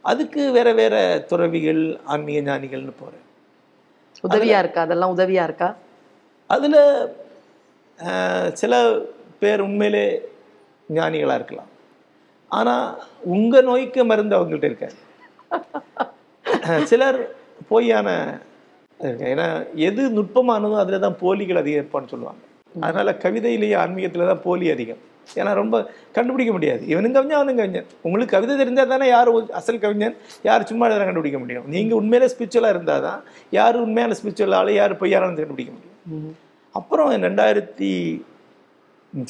அதுக்கு 0.05 0.43
வேற 0.53 0.69
வேற 0.75 0.95
துறவிகள் 1.31 1.83
ஆன்மீக 2.07 2.41
ஞானிகள்னு 2.49 2.95
போறேன். 2.97 3.21
உதவியா 4.25 4.59
இருக்கா? 4.63 4.81
அதெல்லாம் 4.83 5.15
உதவியா 5.15 5.45
இருக்கா? 5.45 5.69
அதுல 6.51 6.77
சில 8.55 8.75
பேர் 9.41 9.61
உண்மையிலே 9.61 10.05
ஞானிகளா 10.89 11.35
இருக்கலாம். 11.35 11.71
ஆனா 12.51 12.75
உங்க 13.35 13.61
நோய்க்கு 13.63 14.03
மருந்து 14.05 14.37
அவங்கள்ட்ட 14.39 14.71
இருக்காது 14.71 14.97
அஹ், 16.65 16.85
சிலர் 16.85 17.19
பொய்யான. 17.69 18.09
ஏன்னா 19.31 19.47
எது 19.87 20.03
நுட்பமானதோ 20.17 20.77
அதுல 20.77 20.99
தான் 20.99 21.21
போலிகள் 21.21 21.61
அதிகம் 21.61 21.81
இருப்பான்னு 21.81 22.13
சொல்லுவாங்க. 22.13 22.43
அதனால 22.81 23.11
கவிதையிலேயே 23.25 23.77
ஆன்மீகத்துல 23.83 24.29
தான் 24.31 24.45
போலி 24.45 24.67
அதிகம். 24.71 25.03
ஏன்னா 25.41 25.53
ரொம்ப 25.61 25.77
கண்டுபிடிக்க 26.17 26.53
முடியாது. 26.57 26.83
இவனும் 26.93 27.15
கவிஞன் 27.17 27.39
அவனும் 27.41 27.61
கவிஞன். 27.61 27.89
உங்களுக்கு 28.07 28.35
கவிதை 28.37 28.55
தெரிஞ்சா 28.63 28.85
தானே 28.93 29.07
யார் 29.15 29.31
அசல் 29.61 29.83
கவிஞன்? 29.85 30.17
யார் 30.49 30.69
சும்மா 30.71 30.87
எழுதுனா 30.89 31.09
கண்டுபிடிக்க 31.09 31.41
முடியும்? 31.45 31.67
நீங்க 31.75 31.95
உண்மையிலே 32.01 32.29
ஸ்பிரிச்சுவலா 32.35 32.73
இருந்தாதான் 32.75 33.21
யார் 33.59 33.83
உண்மையான 33.85 34.17
ஸ்பிரிச்சுவல் 34.21 34.57
ஆளு 34.61 34.75
யார் 34.81 35.01
பொய்யானு 35.03 35.31
கண்டுபிடிக்க 35.31 35.73
முடியும். 35.77 36.35
அப்புறம் 36.75 37.11
ரெண்டாயிரத்தி 37.29 37.93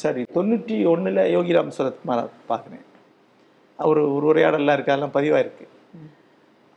சாரி 0.03 0.21
தொண்ணூற்றி 0.35 0.75
ஒண்ணுல 0.91 1.23
யோகிராம் 1.35 1.75
சரத்குமார் 1.77 2.21
பார்க்குறேன். 2.51 2.85
அவர் 3.79 3.99
ஒரு 4.15 4.25
உரையாடல்லாம் 4.29 4.75
இருக்கு 4.77 4.93
அதெல்லாம் 4.93 5.15
பதிவாக 5.17 5.43
இருக்கு 5.43 5.65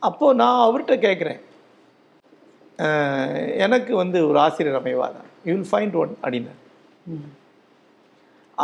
அப்போ 0.02 0.26
நான் 0.40 0.64
அவர்கிட்ட 0.66 0.96
கேட்குறேன். 1.04 1.40
எனக்கு 3.64 3.92
வந்து 4.00 4.18
ஒரு 4.28 4.38
ஆசிரியர் 4.44 4.78
அமைவாதான் 4.80 5.28
யூ 5.46 5.52
வில் 5.54 5.70
ஃபைண்ட் 5.70 5.96
ஒன் 6.02 6.12
அப்படின்னாரு. 6.22 6.60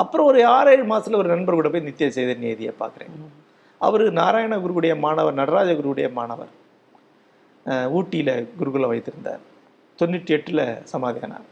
அப்புறம் 0.00 0.28
ஒரு 0.30 0.40
ஆறு 0.56 0.70
ஏழு 0.74 0.84
மாசத்துல 0.92 1.18
ஒரு 1.22 1.28
நண்பர் 1.32 1.58
கூட 1.58 1.68
போய் 1.72 1.86
நித்திய 1.88 2.08
சைதன்யதியை 2.16 2.72
பார்க்குறேன். 2.82 3.12
அவர் 3.80 4.04
நாராயண 4.20 4.56
குருவுடைய 4.64 4.94
மாணவர் 5.04 5.40
நடராஜ 5.40 5.70
குருவுடைய 5.80 6.08
மாணவர். 6.18 6.52
ஊட்டியில 7.98 8.30
குருகுலம் 8.60 8.92
வைத்திருந்தார். 8.92 9.42
தொண்ணூற்றி 9.98 10.32
எட்டுல 10.36 10.62
சமாதியானார் 10.92 11.46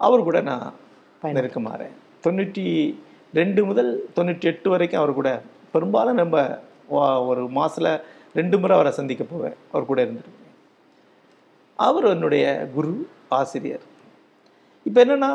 அவர் 0.00 0.26
கூட 0.28 0.38
நான் 0.50 0.66
நெருக்கமாறேன் 1.38 1.96
தொண்ணூற்றி 2.24 2.64
ரெண்டு 3.38 3.60
முதல் 3.68 3.90
தொண்ணூற்றி 4.16 4.46
எட்டு 4.50 4.68
வரைக்கும் 4.74 5.00
அவர் 5.02 5.18
கூட 5.18 5.30
பெரும்பாலும் 5.72 6.20
நம்ம 6.22 6.44
ஒரு 7.30 7.42
மாசத்துல 7.58 7.90
ரெண்டு 8.38 8.56
முறை 8.60 8.74
அவரை 8.76 8.92
சந்திக்க 8.98 9.22
போவேன். 9.24 9.56
அவர் 9.72 9.90
கூட 9.90 10.00
இருந்திருக்கேன் 10.04 10.40
அவர் 11.86 12.06
என்னுடைய 12.14 12.44
குரு 12.74 12.92
ஆசிரியர். 13.38 13.84
இப்போ 14.88 14.98
என்னன்னா 15.04 15.30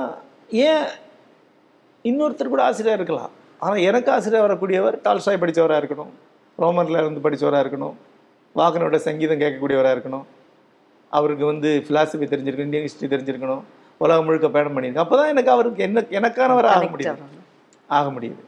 ஏன் 0.68 0.86
இன்னொருத்தர் 2.06 2.54
கூட 2.54 2.64
ஆசிரியர் 2.70 3.00
இருக்கலாம். 3.00 3.32
ஆனால் 3.66 3.82
எனக்கு 3.90 4.10
ஆசிரியர் 4.16 4.46
வரக்கூடியவர் 4.48 4.98
டால்ஸ்டாய் 5.06 5.42
படித்தவராக 5.44 5.82
இருக்கணும். 5.82 6.12
ரோமன்ல 6.64 7.02
இருந்து 7.04 7.24
படித்தவராக 7.26 7.64
இருக்கணும். 7.66 7.96
வாகனோட 8.60 8.98
சங்கீதம் 9.08 9.42
கேட்கக்கூடியவராக 9.44 9.96
இருக்கணும். 9.98 10.26
அவருக்கு 11.18 11.46
வந்து 11.52 11.70
philosophy 11.88 12.26
தெரிஞ்சிருக்கணும் 12.32 12.70
இந்தியன் 12.70 12.88
ஹிஸ்ட்ரி 12.88 13.08
தெரிஞ்சிருக்கணும். 13.14 13.64
உலகம் 14.04 14.26
முழுக்க 14.28 14.48
பயணம் 14.56 14.76
பண்ணியிருக்கணும். 14.76 15.06
அப்போ 15.08 15.16
தான் 15.20 15.32
எனக்கு 15.34 15.52
அவருக்கு 15.56 15.82
என்ன 15.88 16.04
எனக்கானவர் 16.20 16.68
ஆக 16.74 16.88
முடியும் 16.94 17.22
ஆக 18.00 18.08
முடியுது. 18.16 18.42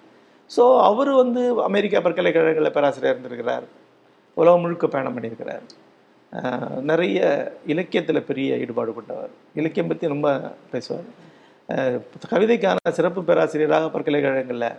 ஸோ 0.55 0.63
அவர் 0.89 1.12
வந்து 1.22 1.41
அமெரிக்கா 1.70 2.00
பல்கலைக்கழகங்களில் 2.05 2.75
பேராசிரியர் 2.77 3.15
இருந்திருக்கிறார். 3.15 3.65
உலகம் 4.41 4.63
முழுக்க 4.65 4.88
பயணம் 4.96 5.15
பண்ணியிருக்கிறார். 5.15 5.65
நிறைய 6.91 7.20
இலக்கியத்தில் 7.74 8.27
பெரிய 8.29 8.60
ஈடுபாடு 8.63 8.91
கொண்டவர். 8.98 9.31
இலக்கியம் 9.62 9.89
பற்றி 9.91 10.13
ரொம்ப 10.13 10.29
பேசுவார். 10.74 11.10
கவிதைக்கான 12.32 12.92
சிறப்பு 12.98 13.22
பேராசிரியராக 13.30 13.90
பல்கலைக்கழகங்களில் 13.94 14.70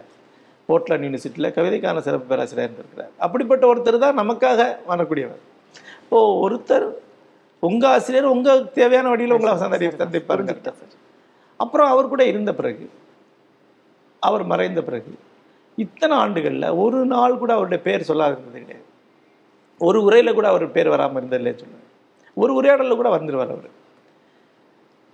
போர்ட்லாண்ட் 0.68 1.04
யூனிவர்சிட்டியில் 1.06 1.54
கவிதைக்கான 1.58 2.02
சிறப்பு 2.06 2.26
பேராசிரியர் 2.32 2.68
இருந்திருக்கிறார். 2.68 3.12
அப்படிப்பட்ட 3.24 3.64
ஒருத்தர் 3.70 4.04
தான் 4.04 4.20
நமக்காக 4.22 4.60
வரக்கூடியவர். 4.90 5.42
இப்போ 6.02 6.20
ஒருத்தர் 6.44 6.86
உங்க 7.68 7.84
ஆசிரியர் 7.96 8.32
உங்க 8.34 8.54
தேவையான 8.78 9.10
வழியில் 9.12 9.36
உங்களை 9.36 9.52
சந்தடி 9.64 9.88
சந்திப்பாருங்க. 10.04 10.54
அப்புறம் 11.64 11.90
அவர் 11.92 12.12
கூட 12.12 12.22
இருந்த 12.32 12.50
பிறகு 12.60 12.86
அவர் 14.28 14.44
மறைந்த 14.52 14.80
பிறகு 14.88 15.12
இத்தனை 15.82 16.14
ஆண்டுகள்ல 16.22 16.66
ஒரு 16.84 16.98
நாள் 17.12 17.40
கூட 17.42 17.50
அவருடைய 17.56 17.80
பேர் 17.86 18.08
சொல்லாத 18.08 18.34
இருந்தது 18.36 18.62
கிடையாது. 18.64 18.86
ஒரு 19.80 19.98
உரையில 20.06 20.32
கூட 20.38 20.46
அவர் 20.52 20.64
பேர் 20.74 20.92
வராமல் 20.94 21.20
இருந்தது 21.20 21.40
இல்லைன்னு 21.40 21.62
சொல்லுவேன். 21.62 21.86
ஒரு 22.42 22.52
உரையாடலில் 22.58 23.00
கூட 23.00 23.10
வந்துருவார் 23.14 23.54
அவர். 23.54 23.70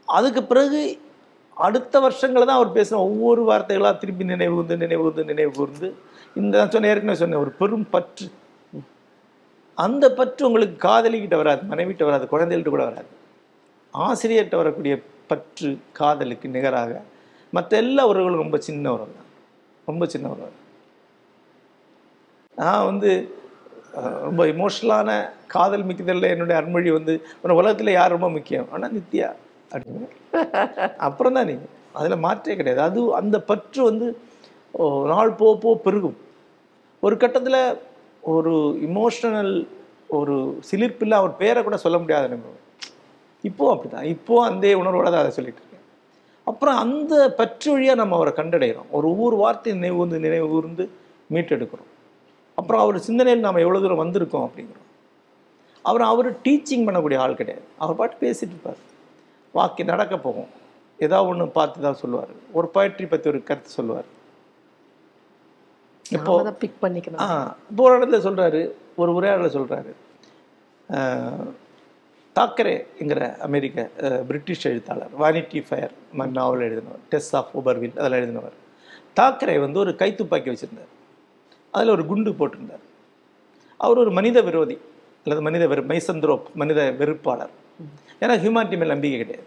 அதுக்கு 0.08 0.42
பிறகு 0.50 0.80
அடுத்த 1.66 2.00
வருஷங்கள் 2.04 2.46
தான் 2.48 2.58
அவர் 2.60 2.76
பேசின 2.76 3.00
ஒவ்வொரு 3.08 3.42
வார்த்தைகளாக 3.48 3.94
திருப்பி 4.02 4.24
நினைவு 4.32 4.54
கூர்ந்து 4.56 4.76
நினைவு 4.84 5.02
கூர்ந்து 5.04 5.24
நினைவு 5.32 5.52
கூர்ந்து 5.58 5.88
இந்த 6.40 6.52
நான் 6.58 6.72
சொன்ன 6.74 6.88
ஏற்கனவே 6.92 7.20
சொன்னேன் 7.20 7.42
ஒரு 7.44 7.52
பெரும் 7.60 7.86
பற்று. 7.94 8.26
அந்த 9.78 10.04
பற்று 10.18 10.46
உங்களுக்கு 10.48 10.76
காதலிக்கிட்ட 10.88 11.36
வராது 11.42 11.62
மனைவிட்ட 11.72 12.04
வராது 12.08 12.24
குழந்தைகிட்ட 12.32 12.70
கூட 12.74 12.84
வராது. 12.90 13.10
ஆசிரியர்கிட்ட 13.94 14.56
வரக்கூடிய 14.62 14.94
பற்று 15.30 15.70
காதலுக்கு 15.98 16.48
நிகராக 16.56 16.92
மற்ற 17.56 17.72
எல்லா 17.84 18.02
உறவுகளும் 18.10 18.42
ரொம்ப 18.44 18.56
சின்ன 18.68 18.92
உறவு 18.96 19.12
தான். 19.18 19.28
ரொம்ப 19.90 20.06
சின்ன 20.14 20.26
உறவு. 20.34 20.54
நான் 22.60 22.86
வந்து 22.90 23.10
ரொம்ப 24.28 24.42
இமோஷனலான 24.54 25.10
காதல் 25.54 25.86
மிக்கதில் 25.88 26.32
என்னுடைய 26.32 26.56
அன்மொழி 26.60 26.90
வந்து 26.98 27.12
உலகத்தில் 27.60 27.96
யார் 27.98 28.14
ரொம்ப 28.16 28.28
முக்கியம்? 28.36 28.68
ஆனால் 28.74 28.94
நித்யா. 28.96 29.28
அப்புறம் 31.06 31.36
தான் 31.38 31.48
நீங்கள் 31.50 31.72
அதில் 31.98 32.22
மாற்றே 32.26 32.56
கிடையாது. 32.60 32.80
அது 32.88 33.00
அந்த 33.20 33.36
பற்று 33.50 33.80
வந்து 33.90 34.06
நாள் 35.12 35.38
போக 35.40 35.52
போக 35.64 35.74
பெருகும். 35.86 36.16
ஒரு 37.06 37.14
கட்டத்தில் 37.22 37.60
ஒரு 38.34 38.52
இமோஷனல் 38.88 39.52
ஒரு 40.18 40.36
சிலிர்ப்பில் 40.68 41.18
அவர் 41.20 41.38
பேரை 41.42 41.60
கூட 41.66 41.76
சொல்ல 41.84 41.96
முடியாத 42.02 42.28
அனுபவம் 42.30 42.64
அப்படி 43.48 43.66
அப்படிதான் 43.72 44.08
இப்போ 44.14 44.34
அந்த 44.48 44.66
உணர்வோட 44.80 45.08
தான் 45.12 45.22
அதை 45.24 45.32
சொல்லிட்டு 45.36 45.60
இருக்கேன். 45.62 45.84
அப்புறம் 46.50 46.78
அந்த 46.84 47.14
பற்று 47.38 47.68
வழியாக 47.72 48.00
நம்ம 48.00 48.16
அவரை 48.18 48.32
கண்டடைகிறோம் 48.38 48.90
ஒரு 48.96 49.06
ஒவ்வொரு 49.12 49.36
வார்த்தை 49.42 49.72
நினைவு 49.78 49.98
வந்து 50.02 50.18
நினைவு 50.26 50.46
கூர்ந்து 50.52 50.84
மீட்டெடுக்கிறோம். 51.34 51.90
அப்புறம் 52.58 52.82
அவர் 52.84 53.06
சிந்தனையில் 53.08 53.46
நாம் 53.46 53.62
எவ்வளோ 53.64 53.80
தூரம் 53.84 54.02
வந்திருக்கோம் 54.04 54.46
அப்படிங்கிறோம். 54.46 54.86
அவர் 55.88 56.04
அவர் 56.12 56.28
டீச்சிங் 56.46 56.86
பண்ணக்கூடிய 56.86 57.18
ஆள் 57.24 57.40
கிடையாது. 57.40 57.64
அவர் 57.82 57.98
பாட்டு 58.00 58.16
பேசிட்டு 58.24 58.54
இருப்பார். 58.54 58.80
வாக்கி 59.56 59.82
நடக்க 59.90 60.14
போகும். 60.26 60.50
ஏதாவது 61.04 61.28
ஒன்று 61.30 61.46
பார்த்து 61.58 61.86
தான் 61.86 62.00
சொல்லுவார். 62.02 62.32
ஒரு 62.58 62.68
poetry 62.74 63.06
பற்றி 63.12 63.30
ஒரு 63.32 63.40
கருத்து 63.48 63.70
சொல்லுவார். 63.78 64.08
இப்போ 66.16 66.34
பிக் 66.64 66.82
பண்ணிக்கணும். 66.82 67.22
ஆ 67.24 67.56
இப்போ 67.70 67.82
ஒரு 67.88 67.94
இடத்துல 67.98 68.20
சொல்றாரு 68.26 68.60
ஒரு 69.02 69.10
உரையாடல 69.18 69.48
சொல்றாரு. 69.56 69.92
தாக்கரேங்கிற 72.38 73.22
அமெரிக்க 73.46 73.84
பிரிட்டிஷ் 74.28 74.66
எழுத்தாளர் 74.70 75.14
வானிட்டி 75.22 75.60
ஃபயர் 75.68 75.94
மாதிரி 76.18 76.34
நாவல் 76.38 76.64
எழுதினவர் 76.66 77.02
டெஸ் 77.12 77.32
ஆஃப் 77.38 77.52
ஓபர்வில் 77.58 77.96
அதில் 78.02 78.18
எழுதினவர். 78.20 78.56
தாக்கரே 79.20 79.56
வந்து 79.64 79.78
ஒரு 79.84 79.92
கைத்துப்பாக்கி 80.02 80.48
வச்சிருந்தார். 80.52 80.92
அதில் 81.76 81.94
ஒரு 81.96 82.04
குண்டு 82.10 82.30
போட்டிருந்தார். 82.40 82.84
அவர் 83.84 84.02
ஒரு 84.02 84.10
மனித 84.18 84.40
விரோதி. 84.48 84.76
அல்லது 85.26 85.40
மனித 85.46 85.64
வெறு 85.72 85.82
மைசந்த்ரோப் 85.92 86.46
மனித 86.60 86.80
வெறுப்பாளர். 87.00 87.52
ஏன்னா 88.22 88.34
ஹியூமானிட்டி 88.42 88.76
மேல் 88.80 88.94
நம்பிக்கை 88.94 89.18
கிடையாது. 89.22 89.46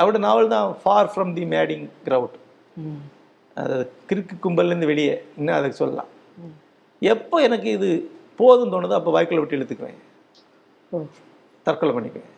அவரோட 0.00 0.18
நாவல் 0.26 0.52
தான் 0.54 0.68
Far 0.82 1.10
From 1.12 1.32
the 1.38 1.44
Madding 1.54 1.84
Crowd 2.06 2.36
ம். 2.82 3.00
அது 3.56 3.76
கிறுக்கு 4.10 4.34
கும்பல்லேருந்து 4.44 4.90
வெளியே 4.92 5.14
இன்னும் 5.38 5.56
அதை 5.58 5.70
சொல்லலாம். 5.80 6.10
எப்போ 7.02 7.36
எனக்கு 7.46 7.68
இது 7.76 7.88
போதும் 8.40 8.72
தோணுதோ 8.72 8.98
அப்போ 8.98 9.12
வாய்க்குள்ள 9.16 9.42
விட்டு 9.42 9.58
இழுத்துக்குவேன். 9.58 9.98
தற்கொலை 11.66 11.92
பண்ணிக்குவேன். 11.96 12.34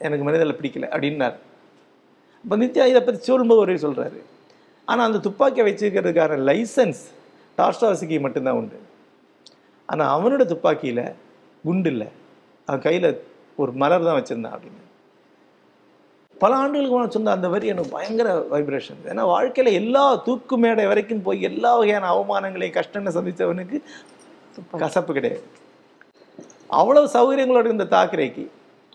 எனக்கு 0.00 0.24
மனிதனில் 0.28 0.58
பிடிக்கல 0.58 0.86
அப்படின்னார். 0.94 1.36
அப்போ 2.44 2.56
நித்யா 2.62 2.84
இதை 2.92 3.00
பற்றி 3.00 3.20
சொல்லும்போது 3.30 3.62
ஒரே 3.64 3.74
சொல்கிறாரு 3.84 4.20
ஆனால் 4.88 5.06
அந்த 5.08 5.18
துப்பாக்கியை 5.26 5.64
வச்சுக்கிறதுக்கான 5.66 6.38
லைசன்ஸ் 6.48 7.02
டாஸ்டாவசிக்கு 7.58 8.16
மட்டும்தான் 8.24 8.58
உண்டு. 8.60 8.78
ஆனால் 9.88 10.10
அவனோட 10.14 10.42
துப்பாக்கியில் 10.52 11.04
குண்டு 11.64 11.90
இல்லை. 11.94 12.08
அவன் 12.68 12.84
கையில் 12.86 13.08
ஒரு 13.62 13.72
மலர் 13.82 14.06
தான் 14.08 14.18
வச்சுருந்தான் 14.18 14.54
அப்படின்னு. 14.56 14.80
பல 16.42 16.54
ஆண்டுகளுக்கு 16.60 16.94
முன்னாடி 16.94 17.14
சொன்ன 17.16 17.32
அந்த 17.36 17.48
வரி 17.54 17.66
எனக்கு 17.72 17.94
பயங்கர 17.96 18.28
வைப்ரேஷன் 18.52 19.02
ஏன்னா 19.10 19.24
வாழ்க்கையில் 19.32 19.78
எல்லா 19.80 20.02
தூக்கு 20.26 20.56
மேடை 20.62 20.84
வரைக்கும் 20.92 21.22
போய் 21.26 21.46
எல்லா 21.48 21.70
வகையான 21.80 22.08
அவமானங்களையும் 22.14 22.76
கஷ்டங்களை 22.78 23.12
சந்தித்தவனுக்கு 23.18 23.78
கசப்பு 24.82 25.12
கிடையாது. 25.18 25.44
அவ்வளவு 26.80 27.06
சௌகரியங்களோட 27.16 27.64
இருந்த 27.70 27.86
தாக்கரைக்கு 27.96 28.44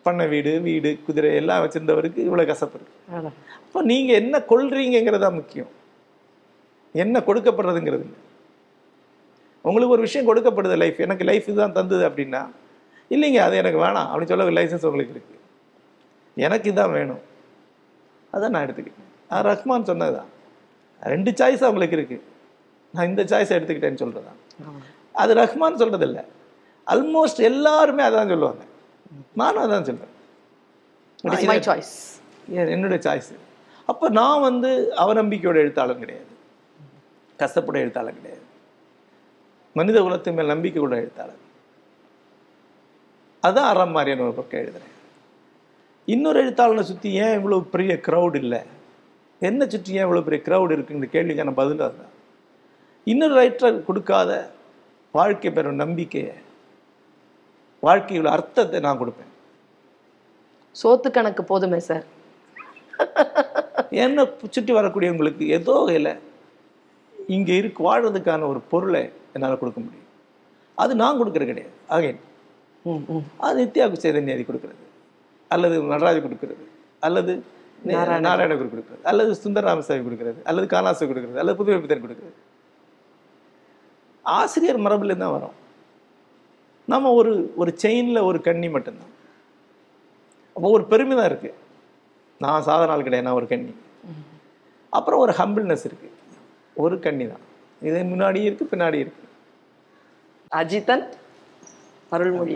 பண்ண 0.05 0.25
வீடு 0.33 0.51
வீடு 0.67 0.91
குதிரை 1.05 1.31
எல்லாம் 1.41 1.61
வச்சிருந்தவருக்கு 1.63 2.19
இவ்வளவு 2.27 2.49
கசப்பு 2.51 2.77
இருக்கு. 2.79 3.31
அப்போ 3.65 3.79
நீங்க 3.91 4.11
என்ன 4.21 4.43
கொள்றீங்கிறது 4.51 5.23
தான் 5.25 5.37
முக்கியம். 5.39 5.71
என்ன 7.03 7.19
கொடுக்கப்படுறதுங்கிறது 7.29 8.05
உங்களுக்கு 9.61 9.93
ஒரு 9.93 10.01
விஷயம் 10.01 10.35
கொடுக்கப்படுது 10.35 10.77
லைஃப் 10.77 11.01
எனக்கு 11.01 11.23
லைஃப் 11.23 11.43
இதுதான் 11.43 11.73
தந்தது 11.73 12.09
அப்படின்னா 12.09 12.49
இல்லைங்க 13.09 13.35
அது 13.35 13.57
எனக்கு 13.57 13.79
வேணாம் 13.79 14.07
அப்படின்னு 14.07 14.25
சொல்ல 14.25 14.43
லைசன்ஸ் 14.43 14.85
உங்களுக்கு 14.85 15.09
இருக்கு. 15.09 15.39
எனக்கு 16.35 16.71
இதான் 16.71 16.91
வேணும். 16.91 17.19
அதான் 18.33 18.49
நான் 18.49 18.65
எடுத்துக்கிட்டேன். 18.67 19.29
அது 19.29 19.49
ரஹ்மான் 19.49 19.83
சொன்னதுதான் 19.83 20.25
ரெண்டு 21.01 21.31
சாய்ஸ் 21.31 21.63
அவங்களுக்கு 21.63 21.97
இருக்கு. 21.97 22.23
நான் 22.91 23.07
இந்த 23.07 23.23
சாய்ஸ் 23.23 23.53
எடுத்துக்கிட்டேன்னு 23.53 23.95
ஆமா. 23.95 24.83
அது 25.13 25.35
ரஹ்மான் 25.35 25.75
சொல்றது 25.75 26.05
இல்ல 26.05 26.25
ஆல்மோஸ்ட் 26.87 27.37
எல்லாருமே 27.37 28.03
அதான் 28.03 28.27
சொல்லுவாங்க. 28.27 28.63
நானும் 29.33 29.71
அதான் 29.71 29.85
choice. 31.59 32.21
என்- 32.51 32.69
என்னுடைய 32.69 33.11
சாய்ஸ் 33.11 33.35
அப்போ 33.85 34.09
நான் 34.09 34.41
வந்து 34.41 34.91
அவநம்பிக்கையோட 34.97 35.55
எழுத்தாளன் 35.55 35.99
கிடையாது. 35.99 36.25
கஷ்டப்பட 37.37 37.79
எழுத்தாளன் 37.79 38.15
கிடையாது. 38.15 38.45
மனித 39.77 39.97
குலத்தின் 40.05 40.37
மேல் 40.37 40.53
நம்பிக்கை 40.53 40.79
கூட 40.81 40.95
எழுத்தாளன் 41.03 41.43
அதான் 43.43 43.69
அறம் 43.71 43.93
மாதிரியான 43.95 44.23
ஒரு 44.27 44.35
பக்கம் 44.37 44.61
எழுதுறேன். 44.61 44.93
இன்னொரு 46.07 46.37
எழுத்தாளனை 46.43 46.83
சுற்றி 46.89 47.09
ஏன் 47.23 47.35
இவ்வளோ 47.37 47.57
பெரிய 47.73 47.93
க்ரௌட் 48.07 48.35
இல்லை? 48.41 48.59
என்ன 49.41 49.61
சுற்றி 49.73 49.91
ஏன் 49.97 50.05
இவ்வளோ 50.07 50.23
பெரிய 50.27 50.39
க்ரௌட் 50.47 50.73
இருக்குங்கிற 50.75 51.09
கேள்விக்கான 51.15 51.53
பதில் 51.59 51.85
அதுதான் 51.87 52.13
இன்னொரு 53.11 53.33
ரைட்டர் 53.39 53.85
கொடுக்காத 53.87 54.31
வாழ்க்கை 55.13 55.51
பெறும் 55.57 55.81
நம்பிக்கையை 55.83 56.35
வாழ்க்கையோட 57.83 58.29
அர்த்தத்தை 58.35 58.79
நான் 58.85 58.99
கொடுப்பேன். 59.01 59.31
சோத்து 60.75 61.09
கணக்கு 61.17 61.43
போதுமே 61.51 61.79
சார் 61.89 62.05
என்னை 64.03 64.23
சுற்றி 64.55 64.71
வரக்கூடியவங்களுக்கு 64.77 65.43
ஏதோ 65.57 65.75
வகையில் 65.81 66.11
இங்கே 67.35 67.55
இருக்கு 67.61 67.81
வாழ்றதுக்கான 67.89 68.47
ஒரு 68.53 68.59
பொருளை 68.71 69.03
என்னால் 69.37 69.61
கொடுக்க 69.61 69.79
முடியும். 69.79 70.05
அது 70.75 70.95
நான் 71.01 71.19
கொடுக்கறது 71.19 71.51
கிடையாது. 71.51 71.75
அகைன். 71.89 72.19
அது 73.37 73.65
நித்யாவுக்கு 73.65 74.03
சைதன்யாதி 74.03 74.43
கொடுக்கறது. 74.49 74.83
அல்லது 75.53 75.75
நடராஜ் 75.93 76.25
கொடுக்கறது. 76.25 76.65
அல்லது 76.99 77.33
நாராயண 78.25 78.53
கொடுக்குறது. 78.53 79.03
அல்லது 79.03 79.35
சுந்தர 79.35 79.67
ராமசாமி 79.67 80.03
கொடுக்குறது. 80.07 80.39
அல்லது 80.43 80.67
காணாசு 80.75 81.03
கொடுக்குறது. 81.09 81.41
அல்லது 81.41 81.57
புதுமை 81.57 81.79
பித்தன் 81.79 82.03
கொடுக்குறது. 82.05 82.35
ஆசிரியர் 84.23 84.79
மரபுல 84.79 85.17
தான் 85.17 85.31
வரும். 85.31 85.55
நம்ம 86.85 87.11
ஒரு 87.11 87.53
ஒரு 87.55 87.71
செயினில் 87.83 88.27
ஒரு 88.29 88.41
கண்ணி 88.41 88.69
மட்டும்தான். 88.69 89.13
அப்போ 90.55 90.69
ஒரு 90.69 90.83
பெருமை 90.85 91.15
தான் 91.17 91.25
இருக்கு. 91.25 91.53
நான் 92.39 92.61
சாதாரண 92.61 92.93
ஆள் 92.95 93.03
கிடையாது. 93.03 93.27
நான் 93.27 93.39
ஒரு 93.39 93.47
கண்ணி. 93.47 93.73
அப்புறம் 94.89 95.19
ஒரு 95.19 95.33
ஹம்பிள்னஸ் 95.37 95.85
இருக்கு. 95.89 96.09
ஒரு 96.83 96.99
கண்ணி 96.99 97.27
தான் 97.27 97.45
இது 97.81 97.97
முன்னாடி 98.13 98.39
இருக்கு 98.43 98.65
பின்னாடி 98.71 98.99
இருக்கு. 99.03 99.23
அஜிதன் 100.51 101.05
அருள்மொழி 102.09 102.55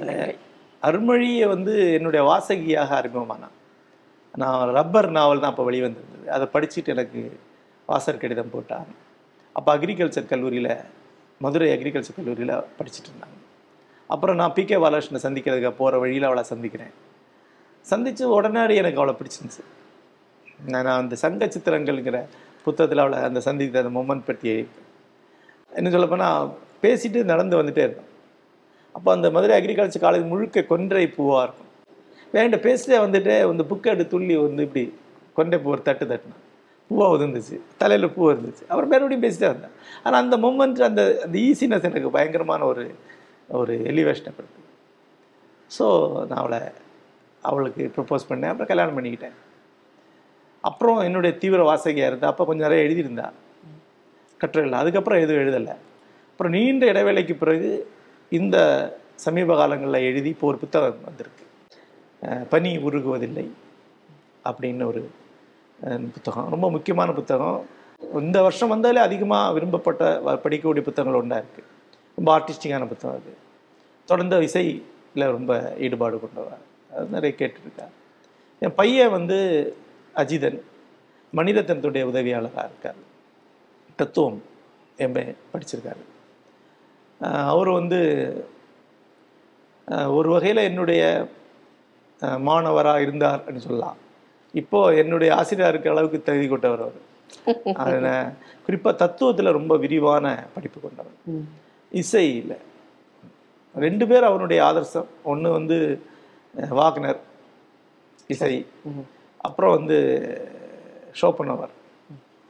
அருள்மொழியை 0.84 1.48
வந்து 1.48 1.94
என்னுடைய 1.94 2.22
வாசகியாக 2.30 2.92
அறிமுகமானான் 3.00 3.58
நான்? 4.36 4.70
ரப்பர் 4.70 5.10
நாவல் 5.10 5.40
தான் 5.40 5.52
அப்போ 5.52 5.64
வெளிவந்திருந்தது. 5.70 6.28
அதை 6.36 6.48
படிச்சுட்டு 6.54 6.86
எனக்கு 6.86 7.22
வாசர் 7.86 8.18
கடிதம் 8.18 8.54
போட்டாங்க. 8.54 8.92
அப்போ 9.56 9.78
அக்ரிகல்ச்சர் 9.78 10.32
கல்லூரியில் 10.32 10.72
மதுரை 11.42 11.70
அக்ரிகல்ச்சர் 11.74 12.18
கல்லூரியில் 12.20 12.56
படிச்சுட்டு 12.78 13.10
இருந்தாங்க. 13.12 13.38
அப்புறம் 14.08 14.36
நான் 14.36 14.56
பிகே 14.56 14.78
பாலகிருஷ்ணனை 14.84 15.22
சந்திக்கிறதுக்கு 15.28 15.80
போகிற 15.82 16.00
வழியில் 16.00 16.24
அவளை 16.24 16.44
சந்திக்கிறேன். 16.44 16.94
சந்தித்து 17.82 18.24
உடனடி 18.30 18.76
எனக்கு 18.76 19.00
அவளை 19.02 19.16
பிடிச்சிருந்துச்சு. 19.20 19.64
நான் 20.66 20.86
அந்த 20.86 21.16
சங்க 21.16 21.46
சித்திரங்கள்ங்கிற 21.46 22.18
புத்தகத்தில் 22.64 23.04
அவளை 23.04 23.20
அந்த 23.20 23.40
சந்தித்த 23.40 23.84
அந்த 23.84 23.94
மொமெண்ட் 24.00 24.28
பற்றி 24.28 24.50
என்ன 25.72 25.90
சொல்லப்போனால் 25.90 26.52
பேசிட்டு 26.84 27.20
நடந்து 27.32 27.60
வந்துட்டே 27.60 27.84
இருந்தோம். 27.86 28.10
அப்போ 28.96 29.10
அந்த 29.16 29.28
மதுரை 29.36 29.54
அக்ரிகல்ச்சர் 29.58 30.06
காலேஜ் 30.06 30.26
முழுக்க 30.32 30.64
கொன்றை 30.72 31.04
பூவாக 31.18 31.44
இருக்கும். 31.46 31.70
வேண்ட 32.36 32.58
பேசிட்டே 32.66 32.98
வந்துட்டு 33.06 33.34
இந்த 33.54 33.64
புக்கை 33.72 33.90
எடுத்து 33.94 34.14
துள்ளி 34.14 34.36
வந்து 34.46 34.66
இப்படி 34.68 34.84
கொண்டை 35.38 35.58
பூ 35.64 35.70
ஒரு 35.76 35.82
தட்டு 35.88 36.06
தட்டினேன் 36.12 36.42
பூவாக 36.90 37.16
உதிர்ந்துச்சு. 37.16 37.58
தலையில் 37.82 38.14
பூ 38.16 38.22
இருந்துச்சு. 38.32 38.64
அப்புறம் 38.70 38.90
மறுபடியும் 38.94 39.26
பேசிட்டே 39.26 39.48
வந்தேன். 39.52 39.76
ஆனால் 40.06 40.20
அந்த 40.24 40.38
மூமெண்ட் 40.46 40.82
அந்த 40.90 41.04
அந்த 41.26 41.36
ஈஸினஸ் 41.50 41.88
எனக்கு 41.90 42.16
பயங்கரமான 42.18 42.66
ஒரு 42.72 42.84
ஒரு 43.60 43.74
எலிவேஷனை 43.92 44.32
கொடுத்து 44.36 44.60
ஸோ 45.78 45.86
நான் 46.30 46.42
அவளை 46.42 46.60
அவளுக்கு 47.50 47.84
ப்ரப்போஸ் 47.96 48.28
பண்ணேன். 48.30 48.52
அப்புறம் 48.52 48.72
கல்யாணம் 48.72 48.98
பண்ணிக்கிட்டேன். 48.98 49.38
அப்புறம் 50.70 51.00
என்னுடைய 51.08 51.32
தீவிர 51.44 51.62
வாசகியாக 51.70 52.10
இருந்தால் 52.10 52.32
அப்போ 52.34 52.44
கொஞ்சம் 52.50 52.68
நிறைய 52.68 52.88
எழுதியிருந்தா. 52.88 53.28
கட்டுரைகள். 54.42 54.82
அதுக்கப்புறம் 54.82 55.24
எதுவும் 55.24 55.42
எழுதலை. 55.44 55.76
அப்புறம் 56.42 56.62
நீண்ட 56.62 56.92
இடைவேளைக்கு 56.92 57.34
பிறகு 57.34 57.92
இந்த 58.30 58.98
சமீப 59.16 59.56
காலங்களில் 59.56 60.02
எழுதி 60.02 60.30
இப்போ 60.30 60.48
ஒரு 60.48 60.58
புத்தகம் 60.58 60.96
வந்திருக்கு. 61.06 61.46
பனி 62.50 62.78
உருகுவதில்லை 62.78 63.50
அப்படின்னு 64.46 64.86
ஒரு 64.86 65.10
புத்தகம். 66.14 66.50
ரொம்ப 66.50 66.72
முக்கியமான 66.72 67.12
புத்தகம். 67.12 67.66
இந்த 68.14 68.42
வருஷம் 68.42 68.70
வந்தாலே 68.70 69.00
அதிகமாக 69.00 69.54
விரும்பப்பட்ட 69.54 70.22
வ- 70.26 70.40
படிக்கக்கூடிய 70.46 70.82
புத்தகங்கள் 70.82 71.22
ஒன்றா 71.22 71.38
இருக்குது 71.38 71.64
ரொம்ப 72.16 72.40
ஆர்டிஸ்டிக்கான 72.40 72.88
புத்தகம் 72.88 73.22
அது. 73.22 73.38
தொடர்ந்து 74.06 74.42
இசையில் 74.42 74.84
ரொம்ப 75.14 75.74
ஈடுபாடு 75.80 76.20
கொண்டவர். 76.20 76.58
அது 76.96 77.06
நிறைய 77.06 77.36
கேட்டிருக்கார். 77.40 77.92
என் 78.60 78.76
பையன் 78.76 79.12
வந்து 79.12 79.76
அஜிதன். 80.16 80.62
மணிரத்னத்துடைய 81.36 82.04
உதவியாளராக 82.04 82.66
இருக்கார். 82.66 82.96
தத்துவம் 83.96 84.44
எம்ஏ 84.98 85.36
படிச்சிருக்காரு. 85.54 86.10
அவர் 87.52 87.70
வந்து 87.80 88.00
ஒரு 90.18 90.30
வகையில் 90.34 90.68
என்னுடைய 90.70 91.02
மாணவராக 92.48 93.04
இருந்தார் 93.06 93.40
அப்படின்னு 93.40 93.66
சொல்லலாம். 93.68 93.98
இப்போ 94.62 94.80
என்னுடைய 95.02 95.30
ஆசிரியராக 95.36 95.74
இருக்க 95.74 95.94
அளவுக்கு 95.94 96.20
தகுதி 96.22 96.48
கொண்டவர் 96.48 96.84
அவர். 96.86 97.00
அதில் 97.84 98.08
குறிப்பாக 98.66 98.96
தத்துவத்தில் 99.04 99.58
ரொம்ப 99.60 99.74
விரிவான 99.84 100.26
படிப்பு 100.56 100.80
கொண்டவர். 100.80 101.18
இசையில் 102.02 102.56
ரெண்டு 103.76 104.06
பேர் 104.10 104.30
அவனுடைய 104.30 104.60
ஆதர்சம். 104.70 105.10
ஒன்று 105.32 105.52
வந்து 105.58 105.78
வாக்னர் 106.80 107.22
இசை. 108.34 108.54
அப்புறம் 109.48 109.76
வந்து 109.78 109.98
ஷோப்பனவர் 111.22 111.74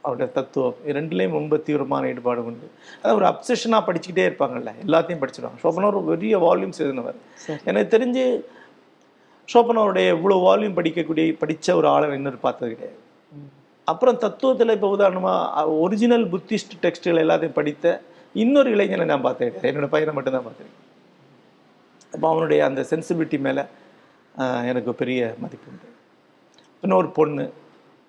அவருடைய 0.04 0.28
தத்துவம். 0.36 0.76
ரெண்டுலேயும் 0.98 1.36
ரொம்ப 1.38 1.56
தீவிரமான 1.66 2.08
ஈடுபாடு 2.12 2.40
உண்டு. 2.50 2.66
அதாவது 3.00 3.18
ஒரு 3.20 3.28
அப்சஷனாக 3.32 3.82
படிச்சுக்கிட்டே 3.88 4.24
இருப்பாங்கல்ல 4.28 4.72
எல்லாத்தையும் 4.84 5.22
படிச்சிடுவாங்க 5.22 5.60
ஷோப்பனர் 5.64 5.98
ஒரு 6.00 6.08
பெரிய 6.12 6.38
வால்யூம்ஸ் 6.46 6.82
எழுதினவர். 6.84 7.18
எனக்கு 7.70 7.92
தெரிஞ்சு 7.96 8.24
ஷோப்பனருடைய 9.52 10.08
இவ்வளோ 10.16 10.36
வால்யூம் 10.48 10.76
படிக்கக்கூடிய 10.78 11.36
படித்த 11.42 11.76
ஒரு 11.80 11.88
ஆளை 11.94 12.08
இன்னொரு 12.18 12.38
பார்த்தது 12.46 12.70
கிடையாது. 12.74 12.98
அப்புறம் 13.92 14.18
தத்துவத்தில் 14.24 14.74
இப்போ 14.76 14.88
உதாரணமாக 14.96 15.78
ஒரிஜினல் 15.84 16.26
புத்திஸ்ட் 16.34 16.74
டெக்ஸ்டுகள் 16.84 17.22
எல்லாத்தையும் 17.24 17.58
படித்த 17.60 17.94
இன்னொரு 18.42 18.68
இளைஞனை 18.74 19.06
நான் 19.12 19.24
பார்த்தேன் 19.26 19.48
கிடையாது. 19.48 19.70
என்னோட 19.72 19.88
பையனை 19.94 20.12
மட்டும்தான் 20.16 20.46
பார்த்தேன் 20.48 20.70
அப்போ 22.14 22.26
அவனுடைய 22.32 22.60
அந்த 22.68 22.80
சென்சிபிலிட்டி 22.90 23.38
மேலே 23.46 23.62
எனக்கு 24.70 24.90
பெரிய 25.00 25.20
மதிப்பு 25.42 25.68
உண்டு. 25.70 25.88
இன்னொரு 26.84 27.08
பொண்ணு 27.18 27.44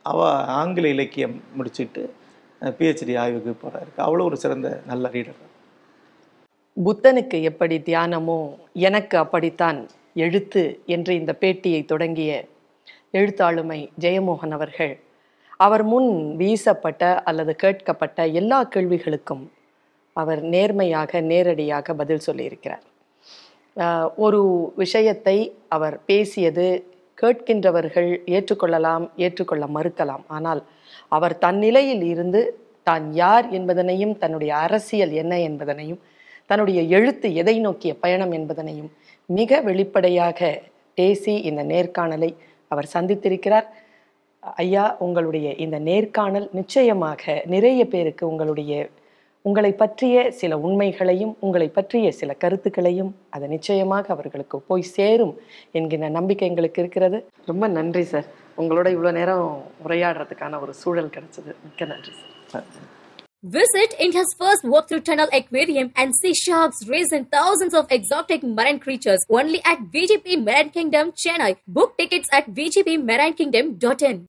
அவள் 0.03 0.45
ஆங்கில 0.53 0.87
இலக்கியம் 0.87 1.35
முடிச்சிட்டு 1.55 2.03
பிஹெச்டி 2.61 3.17
ஆய்வுக்கு 3.17 3.53
போகிறாரு 3.63 3.91
அவ்வளோ 3.97 4.23
ஒரு 4.23 4.37
சிறந்த 4.37 4.81
நல்ல 4.85 5.09
ரீடர் 5.13 5.41
புத்தனுக்கு 6.77 7.41
எப்படி 7.41 7.75
தியானமோ 7.77 8.39
எனக்கு 8.73 9.17
அப்படித்தான் 9.17 9.79
எழுத்து 10.15 10.63
என்று 10.85 11.13
இந்த 11.15 11.31
பேட்டியை 11.39 11.85
தொடங்கிய 11.85 12.31
எழுத்தாளுமை 13.11 13.79
ஜெயமோகன் 13.99 14.51
அவர்கள் 14.51 14.93
அவர் 15.57 15.83
முன் 15.83 16.35
வீசப்பட்ட 16.35 17.03
அல்லது 17.23 17.55
கேட்கப்பட்ட 17.63 18.25
எல்லா 18.31 18.59
கேள்விகளுக்கும் 18.75 19.43
அவர் 20.15 20.41
நேர்மையாக 20.43 21.21
நேரடியாக 21.21 21.93
பதில் 21.93 22.25
சொல்லியிருக்கிறார். 22.27 22.83
ஒரு 24.15 24.41
விஷயத்தை 24.75 25.37
அவர் 25.69 25.95
பேசியது 26.05 26.67
கேட்கின்றவர்கள் 27.21 28.09
ஏற்றுக்கொள்ளலாம் 28.35 29.05
ஏற்றுக்கொள்ள 29.17 29.65
மறுக்கலாம். 29.75 30.23
ஆனால் 30.27 30.61
அவர் 31.15 31.35
தன் 31.37 31.57
நிலையில் 31.57 32.03
இருந்து 32.13 32.41
தான் 32.87 33.05
யார் 33.13 33.45
என்பதனையும் 33.51 34.15
தன்னுடைய 34.17 34.51
அரசியல் 34.55 35.13
என்ன 35.21 35.33
என்பதனையும் 35.49 36.01
தன்னுடைய 36.49 36.79
எழுத்து 36.97 37.27
எதை 37.41 37.55
நோக்கிய 37.59 37.91
பயணம் 38.03 38.33
என்பதனையும் 38.39 38.89
மிக 39.29 39.59
வெளிப்படையாக 39.61 40.39
பேசி 40.97 41.33
இந்த 41.49 41.61
நேர்காணலை 41.63 42.29
அவர் 42.71 42.93
சந்தித்திருக்கிறார். 42.93 43.67
ஐயா 44.63 44.85
உங்களுடைய 45.05 45.47
இந்த 45.55 45.77
நேர்காணல் 45.79 46.47
நிச்சயமாக 46.51 47.43
நிறைய 47.45 47.81
பேருக்கு 47.87 48.23
உங்களுடைய 48.31 48.73
உங்களை 49.45 49.71
பற்றிய 49.73 50.17
சில 50.31 50.57
உண்மைகளையும் 50.57 51.33
உங்களை 51.39 51.67
பற்றிய 51.77 52.11
சில 52.11 52.31
கருத்துக்களையும் 52.33 53.11
அது 53.29 53.47
நிச்சயமாக 53.47 54.13
அவர்களுக்கு 54.13 54.57
போய் 54.61 54.91
சேரும் 54.95 55.33
என்கிற 55.71 56.09
நம்பிக்கை 56.09 56.47
எங்களுக்கு 56.49 56.81
இருக்கிறது 56.81 57.17
ரொம்ப 57.45 57.67
நன்றி 57.67 58.03
சார் 58.03 58.27
உங்களோட 58.57 58.87
இவ்வளோ 58.95 59.11
நேரம் 59.11 59.45
உரையாடுறதுக்கான 59.85 60.59
ஒரு 60.59 60.73
சூழல் 60.73 61.13
கிடைச்சது 61.17 61.53
மிக்க 61.65 61.85
நன்றி 61.85 62.13
sir 62.47 62.67
Visit 63.43 63.91
India's 63.99 64.29
first 64.41 64.63
walk-through 64.63 65.01
tunnel 65.01 65.29
aquarium 65.33 65.91
and 65.95 66.15
see 66.15 66.33
sharks 66.33 66.87
rays 66.87 67.11
and 67.11 67.29
thousands 67.29 67.73
of 67.73 67.91
exotic 67.91 68.41
marine 68.41 68.79
creatures 68.79 69.25
only 69.29 69.59
at 69.65 69.79
VGP 69.93 70.37
Marine 70.45 70.69
Kingdom, 70.69 71.11
Chennai. 71.13 71.57
Book 71.67 71.97
tickets 71.97 72.29
at 72.31 72.45
vgpmarinekingdom.in. 72.49 74.19